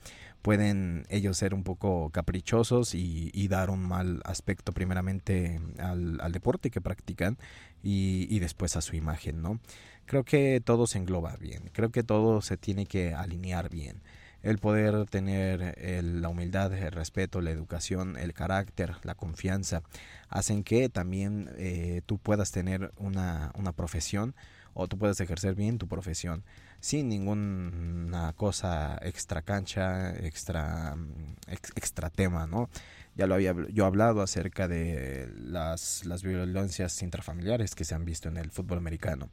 pueden 0.41 1.05
ellos 1.11 1.37
ser 1.37 1.53
un 1.53 1.65
poco 1.65 2.11
caprichosos 2.11 2.95
y, 2.95 3.49
dar 3.49 3.71
un 3.71 3.81
mal 3.81 4.23
aspecto 4.25 4.71
primeramente 4.73 5.61
al, 5.79 6.21
al 6.21 6.31
deporte 6.31 6.71
que 6.71 6.81
practican 6.81 7.39
y, 7.83 8.29
y, 8.31 8.39
después 8.39 8.77
a 8.77 8.81
su 8.81 8.95
imagen, 8.95 9.43
¿no? 9.43 9.59
Creo 10.05 10.25
que 10.25 10.61
todo 10.65 10.87
se 10.87 10.99
engloba 10.99 11.37
bien, 11.37 11.71
creo 11.73 11.91
que 11.91 12.05
todo 12.05 12.41
se 12.41 12.57
tiene 12.57 12.87
que 12.87 13.15
alinear 13.15 13.69
bien 13.69 14.01
el 14.47 14.59
poder 14.59 15.07
tener 15.07 15.75
el, 15.77 16.23
la 16.23 16.29
humildad, 16.29 16.73
el 16.73 16.93
respeto, 16.93 17.41
la 17.41 17.51
educación, 17.51 18.17
el 18.17 18.33
carácter, 18.33 18.95
la 19.03 19.17
confianza, 19.17 19.83
hacen 20.29 20.63
que 20.63 20.89
también 20.89 21.51
eh, 21.59 22.03
tú 22.07 22.19
puedas 22.19 22.53
tener 22.53 22.93
una, 22.97 23.51
una 23.57 23.73
profesión 23.73 24.37
o 24.73 24.87
tú 24.87 24.99
puedas 24.99 25.21
ejercer 25.21 25.57
bien 25.57 25.79
tu 25.79 25.89
profesión 25.89 26.45
sin 26.79 27.09
ninguna 27.09 28.35
cosa 28.35 28.99
extra 29.03 29.43
cancha, 29.43 30.15
extra, 30.15 30.95
ex, 31.49 31.73
extra 31.75 32.11
tema, 32.11 32.47
¿no? 32.47 32.71
Ya 33.17 33.27
lo 33.27 33.35
había 33.35 33.55
yo 33.71 33.87
hablado 33.87 34.21
acerca 34.21 34.69
de 34.69 35.29
las, 35.39 36.05
las 36.05 36.23
violencias 36.23 37.03
intrafamiliares 37.03 37.75
que 37.75 37.85
se 37.85 37.95
han 37.95 38.05
visto 38.05 38.29
en 38.29 38.37
el 38.37 38.51
fútbol 38.51 38.79
americano, 38.79 39.31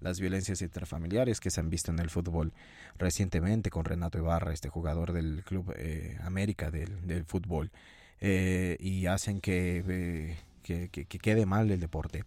las 0.00 0.20
violencias 0.20 0.62
intrafamiliares 0.62 1.40
que 1.40 1.50
se 1.50 1.60
han 1.60 1.70
visto 1.70 1.90
en 1.90 1.98
el 1.98 2.10
fútbol 2.10 2.52
recientemente 2.98 3.70
con 3.70 3.84
Renato 3.84 4.18
Ibarra, 4.18 4.52
este 4.52 4.68
jugador 4.68 5.12
del 5.12 5.42
Club 5.44 5.72
eh, 5.76 6.18
América 6.22 6.70
del, 6.70 7.06
del 7.06 7.24
fútbol, 7.24 7.70
eh, 8.20 8.76
y 8.80 9.06
hacen 9.06 9.40
que, 9.40 9.84
eh, 9.86 10.36
que, 10.62 10.88
que, 10.88 11.04
que, 11.04 11.18
quede 11.18 11.44
mal 11.44 11.70
el 11.70 11.80
deporte. 11.80 12.24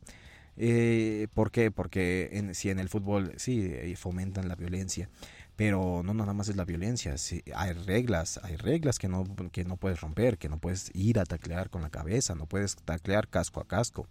Eh, 0.58 1.27
¿Por 1.34 1.51
qué? 1.51 1.71
Porque 1.71 2.29
en, 2.34 2.53
si 2.53 2.69
en 2.69 2.79
el 2.79 2.89
fútbol 2.89 3.34
sí 3.38 3.95
fomentan 3.95 4.47
la 4.47 4.55
violencia, 4.55 5.10
pero 5.55 6.03
no 6.03 6.13
nada 6.13 6.34
más 6.34 6.47
es 6.47 6.55
la 6.55 6.65
violencia, 6.65 7.15
hay 7.55 7.73
reglas, 7.73 8.39
hay 8.43 8.55
reglas 8.55 8.99
que 8.99 9.08
no, 9.08 9.25
que 9.51 9.65
no 9.65 9.77
puedes 9.77 9.99
romper, 9.99 10.38
que 10.38 10.47
no 10.47 10.58
puedes 10.58 10.91
ir 10.93 11.19
a 11.19 11.25
taclear 11.25 11.69
con 11.69 11.82
la 11.82 11.89
cabeza, 11.89 12.36
no 12.36 12.45
puedes 12.45 12.75
taclear 12.75 13.27
casco 13.27 13.60
a 13.60 13.67
casco, 13.67 14.08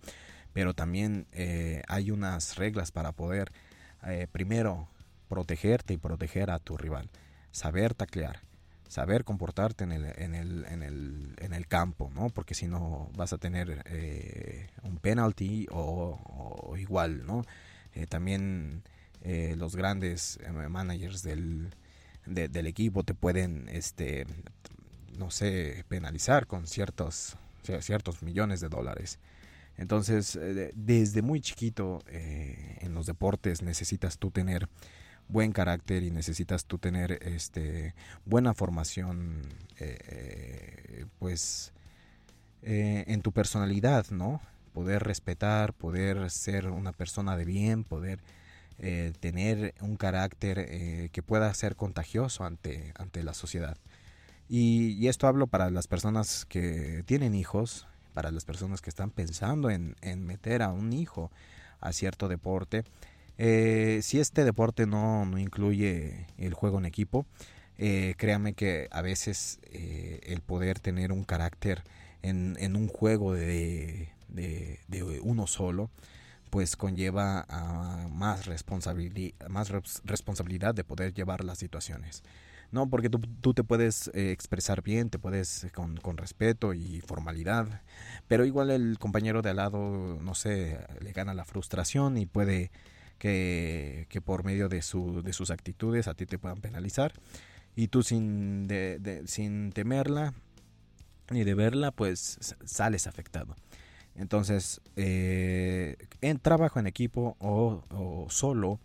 pero 0.59 0.75
también 0.75 1.29
eh, 1.31 1.83
hay 1.87 2.11
unas 2.11 2.57
reglas 2.57 2.91
para 2.91 3.13
poder 3.13 3.53
eh, 4.05 4.27
primero 4.33 4.89
protegerte 5.29 5.95
y 5.95 5.99
proteger 5.99 6.51
a 6.51 6.59
tu 6.59 6.77
rival, 6.77 7.11
saber 7.53 7.95
taclear, 7.95 8.41
saber 8.89 9.23
comportarte 9.23 9.85
en 9.85 9.93
el, 9.93 10.07
en 10.17 10.35
el, 10.35 10.65
en 10.65 10.83
el, 10.83 11.37
en 11.39 11.53
el 11.53 11.69
campo, 11.69 12.11
¿no? 12.13 12.31
Porque 12.31 12.55
si 12.57 12.67
no 12.67 13.09
vas 13.17 13.33
a 13.33 13.39
tener 13.39 13.85
eh, 13.87 14.67
un 14.83 14.99
penalty 14.99 15.69
o, 15.71 16.75
igual, 16.77 17.25
¿no? 17.25 17.45
También 18.09 18.83
los 19.23 19.77
grandes 19.77 20.41
managers 20.69 21.23
del, 21.23 21.71
de, 22.27 22.49
del 22.49 22.67
equipo 22.67 23.05
te 23.05 23.15
pueden, 23.15 23.69
este, 23.69 24.27
no 25.17 25.31
sé, 25.31 25.85
penalizar 25.87 26.49
con 26.49 26.67
ciertos, 26.67 27.37
ciertos 27.81 28.25
millones 28.25 28.59
de 28.59 28.69
dólares. 28.69 29.21
Entonces, 29.79 30.35
eh, 30.35 30.73
desde 30.75 31.23
muy 31.23 31.41
chiquito 31.41 32.03
eh, 32.09 32.79
en 32.81 32.95
los 32.95 33.07
deportes 33.07 33.63
necesitas 33.63 34.19
tú 34.19 34.33
tener 34.33 34.69
buen 35.29 35.53
carácter 35.53 36.03
y 36.03 36.11
necesitas 36.11 36.65
tú 36.65 36.79
tener 36.79 37.19
este 37.23 37.95
buena 38.25 38.55
formación 38.55 39.43
eh, 39.79 41.07
pues 41.19 41.73
en 42.63 43.23
tu 43.23 43.31
personalidad 43.31 44.07
no 44.11 44.41
poder 44.73 45.05
respetar 45.05 45.75
poder 45.75 46.31
ser 46.31 46.69
una 46.69 46.93
persona 46.93 47.37
de 47.37 47.45
bien 47.45 47.85
poder 47.85 48.21
tener 49.21 49.75
un 49.81 49.97
carácter 49.97 51.11
que 51.11 51.23
pueda 51.23 51.53
ser 51.53 51.77
contagioso 51.77 52.45
ante, 52.45 52.93
ante 52.97 53.23
la 53.25 53.35
sociedad. 53.35 53.77
Y, 54.49 54.93
y, 54.93 55.09
esto 55.09 55.27
hablo 55.27 55.49
para 55.49 55.69
las 55.71 55.89
personas 55.89 56.47
que 56.47 57.03
tienen 57.07 57.35
hijos, 57.35 57.89
para 58.19 58.33
las 58.33 58.45
personas 58.45 58.83
que 58.83 58.91
están 58.91 59.11
pensando 59.11 59.71
en, 59.71 59.95
en 60.01 60.27
meter 60.27 60.63
a 60.63 60.73
un 60.73 60.93
hijo 60.93 61.31
a 61.79 61.93
cierto 61.93 62.27
deporte. 62.27 62.83
Eh, 63.37 64.01
si 64.03 64.19
este 64.19 64.43
deporte 64.43 64.89
no, 64.89 65.25
no, 65.25 65.39
incluye 65.39 66.27
el 66.37 66.53
juego 66.53 66.79
en 66.79 66.87
equipo, 66.87 67.27
eh, 67.77 68.15
créame 68.17 68.55
que 68.55 68.89
a 68.91 69.03
veces 69.03 69.61
eh, 69.71 70.19
el 70.25 70.41
poder 70.41 70.81
tener 70.81 71.13
un 71.13 71.23
carácter 71.23 71.85
en, 72.23 72.57
en 72.59 72.75
un 72.75 72.89
juego 72.89 73.35
de, 73.35 74.09
de, 74.27 75.21
uno 75.23 75.47
solo, 75.47 75.89
pues 76.51 76.75
conlleva 76.75 77.47
a 77.49 78.09
más, 78.11 78.47
responsabilidad, 78.47 79.47
más 79.49 79.71
responsabilidad 80.03 80.75
de 80.75 80.83
poder 80.83 81.15
llevar 81.15 81.45
las 81.45 81.59
situaciones. 81.59 82.25
No, 82.71 82.91
porque 82.91 83.09
tú, 83.09 83.55
te 83.55 83.65
puedes 83.65 84.11
eh, 84.13 84.31
expresar 84.31 84.83
bien, 84.83 85.09
te 85.09 85.19
puedes 85.19 85.65
eh, 85.65 85.71
con, 85.71 85.97
con, 85.97 86.19
respeto 86.19 86.75
y 86.75 87.01
formalidad, 87.01 87.81
pero 88.27 88.45
igual 88.45 88.71
el 88.71 88.99
compañero 88.99 89.41
de 89.41 89.51
al 89.51 89.57
lado, 89.57 90.19
no 90.21 90.35
sé, 90.35 90.79
le 91.01 91.13
gana 91.13 91.33
la 91.33 91.47
frustración 91.47 92.19
y 92.19 92.27
puede 92.27 92.71
que, 93.19 94.07
que 94.11 94.21
por 94.21 94.45
medio 94.45 94.69
de, 94.69 94.83
su, 94.83 95.23
de 95.23 95.33
sus 95.33 95.51
actitudes 95.51 96.09
a 96.09 96.15
ti 96.15 96.27
te 96.27 96.39
puedan 96.39 96.61
penalizar 96.61 97.15
y 97.75 97.89
tú 97.89 98.03
sin, 98.03 98.69
de, 98.69 99.23
sin 99.27 99.73
temerla 99.73 100.35
ni 101.31 101.45
de 101.45 101.55
verla, 101.55 101.91
pues 101.91 102.55
sales 102.65 103.07
afectado. 103.07 103.57
Entonces, 104.15 104.83
eh, 104.97 105.97
en 106.21 106.39
trabajo 106.39 106.81
en 106.81 106.87
equipo 106.87 107.37
o, 107.39 107.83
o 107.91 108.27
solo, 108.29 108.79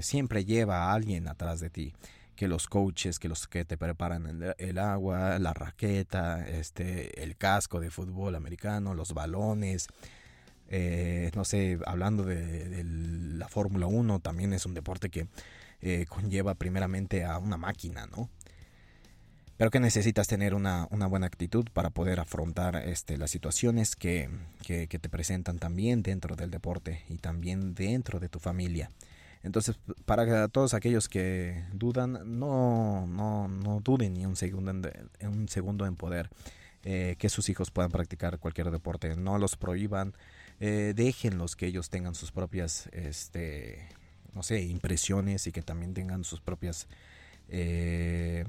siempre 0.00 0.44
lleva 0.44 0.84
a 0.84 0.94
alguien 0.94 1.26
atrás 1.28 1.60
de 1.60 1.68
ti 1.68 1.92
que 2.40 2.48
los 2.48 2.68
coaches, 2.68 3.18
que 3.18 3.28
los 3.28 3.46
que 3.46 3.66
te 3.66 3.76
preparan 3.76 4.54
el, 4.56 4.78
agua, 4.78 5.38
la 5.38 5.52
raqueta, 5.52 6.48
este, 6.48 7.22
el 7.22 7.36
casco 7.36 7.80
de 7.80 7.90
fútbol 7.90 8.34
americano, 8.34 8.94
los 8.94 9.12
balones. 9.12 9.88
Eh, 10.68 11.30
no 11.34 11.44
sé, 11.44 11.78
hablando 11.84 12.24
de, 12.24 12.82
la 12.82 13.46
Fórmula 13.46 13.88
1, 13.88 14.20
también 14.20 14.54
es 14.54 14.64
un 14.64 14.72
deporte 14.72 15.10
que 15.10 15.26
eh, 15.82 16.06
conlleva 16.08 16.54
primeramente 16.54 17.26
a 17.26 17.36
una 17.36 17.58
máquina, 17.58 18.06
¿no? 18.06 18.30
Pero 19.58 19.70
que 19.70 19.78
necesitas 19.78 20.26
tener 20.26 20.54
una, 20.54 20.86
buena 20.86 21.26
actitud 21.26 21.66
para 21.74 21.90
poder 21.90 22.20
afrontar 22.20 22.74
este, 22.76 23.18
las 23.18 23.30
situaciones 23.30 23.96
que, 23.96 24.30
que 24.62 24.86
te 24.86 25.10
presentan 25.10 25.58
también 25.58 26.02
dentro 26.02 26.36
del 26.36 26.50
deporte 26.50 27.04
y 27.10 27.18
también 27.18 27.74
dentro 27.74 28.18
de 28.18 28.30
tu 28.30 28.38
familia. 28.38 28.88
Entonces, 29.42 29.78
para 30.04 30.48
todos 30.48 30.74
aquellos 30.74 31.08
que 31.08 31.64
dudan, 31.72 32.38
no, 32.38 33.06
no, 33.06 33.48
no 33.48 33.80
duden 33.80 34.14
ni 34.14 34.26
un 34.26 34.36
segundo 34.36 34.70
en, 34.70 35.28
un 35.28 35.48
segundo 35.48 35.86
en 35.86 35.96
poder 35.96 36.28
eh, 36.84 37.16
que 37.18 37.28
sus 37.28 37.48
hijos 37.48 37.70
puedan 37.70 37.90
practicar 37.90 38.38
cualquier 38.38 38.70
deporte. 38.70 39.16
No 39.16 39.38
los 39.38 39.56
prohíban, 39.56 40.14
eh, 40.60 40.92
déjenlos 40.94 41.56
que 41.56 41.66
ellos 41.66 41.88
tengan 41.88 42.14
sus 42.14 42.32
propias, 42.32 42.88
este, 42.92 43.88
no 44.34 44.42
sé, 44.42 44.62
impresiones 44.62 45.46
y 45.46 45.52
que 45.52 45.62
también 45.62 45.94
tengan 45.94 46.22
sus 46.22 46.40
propias 46.40 46.86
eh, 47.48 48.44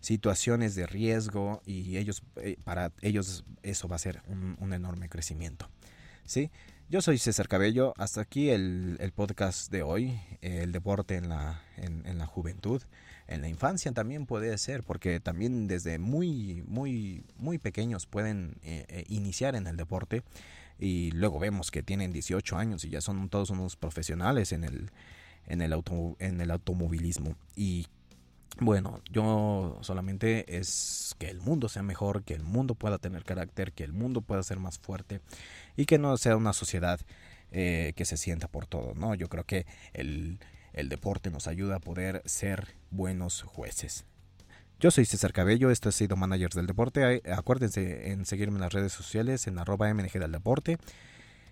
situaciones 0.00 0.74
de 0.74 0.86
riesgo 0.86 1.62
y 1.64 1.96
ellos, 1.96 2.22
eh, 2.36 2.56
para 2.64 2.92
ellos 3.02 3.44
eso 3.62 3.88
va 3.88 3.96
a 3.96 4.00
ser 4.00 4.22
un, 4.26 4.56
un 4.58 4.72
enorme 4.72 5.08
crecimiento. 5.08 5.68
¿Sí? 6.24 6.50
Yo 6.90 7.02
soy 7.02 7.18
César 7.18 7.48
Cabello, 7.48 7.92
hasta 7.98 8.22
aquí 8.22 8.48
el, 8.48 8.96
el 9.00 9.12
podcast 9.12 9.70
de 9.70 9.82
hoy, 9.82 10.18
el 10.40 10.72
deporte 10.72 11.16
en 11.16 11.28
la, 11.28 11.60
en, 11.76 12.16
la 12.16 12.24
juventud, 12.24 12.80
en 13.26 13.42
la 13.42 13.48
infancia 13.48 13.92
también 13.92 14.24
puede 14.24 14.56
ser, 14.56 14.82
porque 14.82 15.20
también 15.20 15.66
desde 15.66 15.98
muy, 15.98 16.64
muy, 16.66 17.24
muy 17.36 17.58
pequeños 17.58 18.06
pueden 18.06 18.56
eh, 18.62 18.86
eh, 18.88 19.04
iniciar 19.08 19.54
en 19.54 19.66
el 19.66 19.76
deporte. 19.76 20.22
Y 20.78 21.10
luego 21.10 21.38
vemos 21.38 21.70
que 21.70 21.82
tienen 21.82 22.10
18 22.10 22.56
años 22.56 22.82
y 22.86 22.88
ya 22.88 23.02
son 23.02 23.28
todos 23.28 23.50
unos 23.50 23.76
profesionales 23.76 24.52
en 24.52 24.64
el, 24.64 24.90
en 25.46 25.60
el, 25.60 25.74
auto, 25.74 26.16
en 26.20 26.40
el 26.40 26.50
automovilismo. 26.50 27.36
Y 27.54 27.88
bueno, 28.60 29.00
yo 29.10 29.78
solamente 29.82 30.58
es 30.58 31.14
que 31.18 31.28
el 31.28 31.40
mundo 31.40 31.68
sea 31.68 31.82
mejor, 31.82 32.24
que 32.24 32.34
el 32.34 32.42
mundo 32.42 32.74
pueda 32.74 32.98
tener 32.98 33.24
carácter, 33.24 33.72
que 33.72 33.84
el 33.84 33.92
mundo 33.92 34.20
pueda 34.20 34.42
ser 34.42 34.58
más 34.58 34.78
fuerte 34.78 35.20
y 35.76 35.86
que 35.86 35.98
no 35.98 36.16
sea 36.16 36.36
una 36.36 36.52
sociedad 36.52 37.00
eh, 37.52 37.92
que 37.96 38.04
se 38.04 38.16
sienta 38.16 38.48
por 38.48 38.66
todo, 38.66 38.94
¿no? 38.94 39.14
Yo 39.14 39.28
creo 39.28 39.44
que 39.44 39.66
el, 39.92 40.38
el 40.72 40.88
deporte 40.88 41.30
nos 41.30 41.46
ayuda 41.46 41.76
a 41.76 41.80
poder 41.80 42.22
ser 42.24 42.74
buenos 42.90 43.42
jueces. 43.42 44.04
Yo 44.80 44.90
soy 44.90 45.04
César 45.04 45.32
Cabello, 45.32 45.70
esto 45.70 45.88
ha 45.88 45.92
sido 45.92 46.16
Managers 46.16 46.54
del 46.54 46.66
Deporte. 46.66 47.22
Acuérdense 47.32 48.12
en 48.12 48.26
seguirme 48.26 48.56
en 48.56 48.60
las 48.60 48.72
redes 48.72 48.92
sociales 48.92 49.46
en 49.46 49.58
arroba 49.58 49.92
MNG 49.92 50.20
del 50.20 50.30
Deporte 50.32 50.78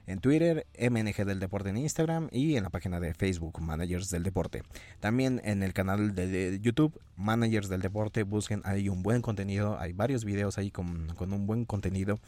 en 0.06 0.20
Twitter, 0.20 0.66
MNG 0.78 1.24
del 1.24 1.40
Deporte 1.40 1.70
en 1.70 1.76
Instagram 1.76 2.28
y 2.30 2.56
en 2.56 2.64
la 2.64 2.70
página 2.70 3.00
de 3.00 3.14
Facebook, 3.14 3.60
Managers 3.60 4.10
del 4.10 4.22
Deporte. 4.22 4.62
También 5.00 5.40
en 5.44 5.62
el 5.62 5.72
canal 5.72 6.14
de, 6.14 6.58
YouTube, 6.62 7.00
Managers 7.16 7.68
del 7.68 7.82
Deporte, 7.82 8.22
busquen 8.22 8.62
ahí 8.64 8.88
un 8.88 9.02
buen 9.02 9.22
contenido, 9.22 9.78
hay 9.78 9.92
varios 9.92 10.24
videos 10.24 10.58
ahí 10.58 10.70
con, 10.70 11.08
un 11.18 11.46
buen 11.46 11.64
contenido. 11.64 12.18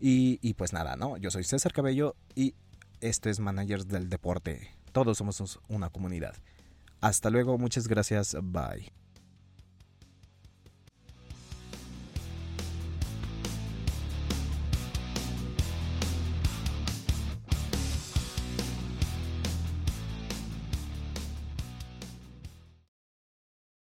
Y, 0.00 0.38
y 0.40 0.54
pues 0.54 0.72
nada, 0.72 0.96
¿no? 0.96 1.18
Yo 1.18 1.30
soy 1.30 1.44
César 1.44 1.72
Cabello 1.74 2.16
y 2.34 2.54
esto 3.00 3.28
es 3.28 3.38
Managers 3.38 3.86
del 3.88 4.08
Deporte. 4.08 4.70
Todos 4.92 5.18
somos 5.18 5.60
una 5.68 5.90
comunidad. 5.90 6.34
Hasta 7.00 7.30
luego, 7.30 7.58
muchas 7.58 7.86
gracias, 7.86 8.36
bye. 8.42 8.99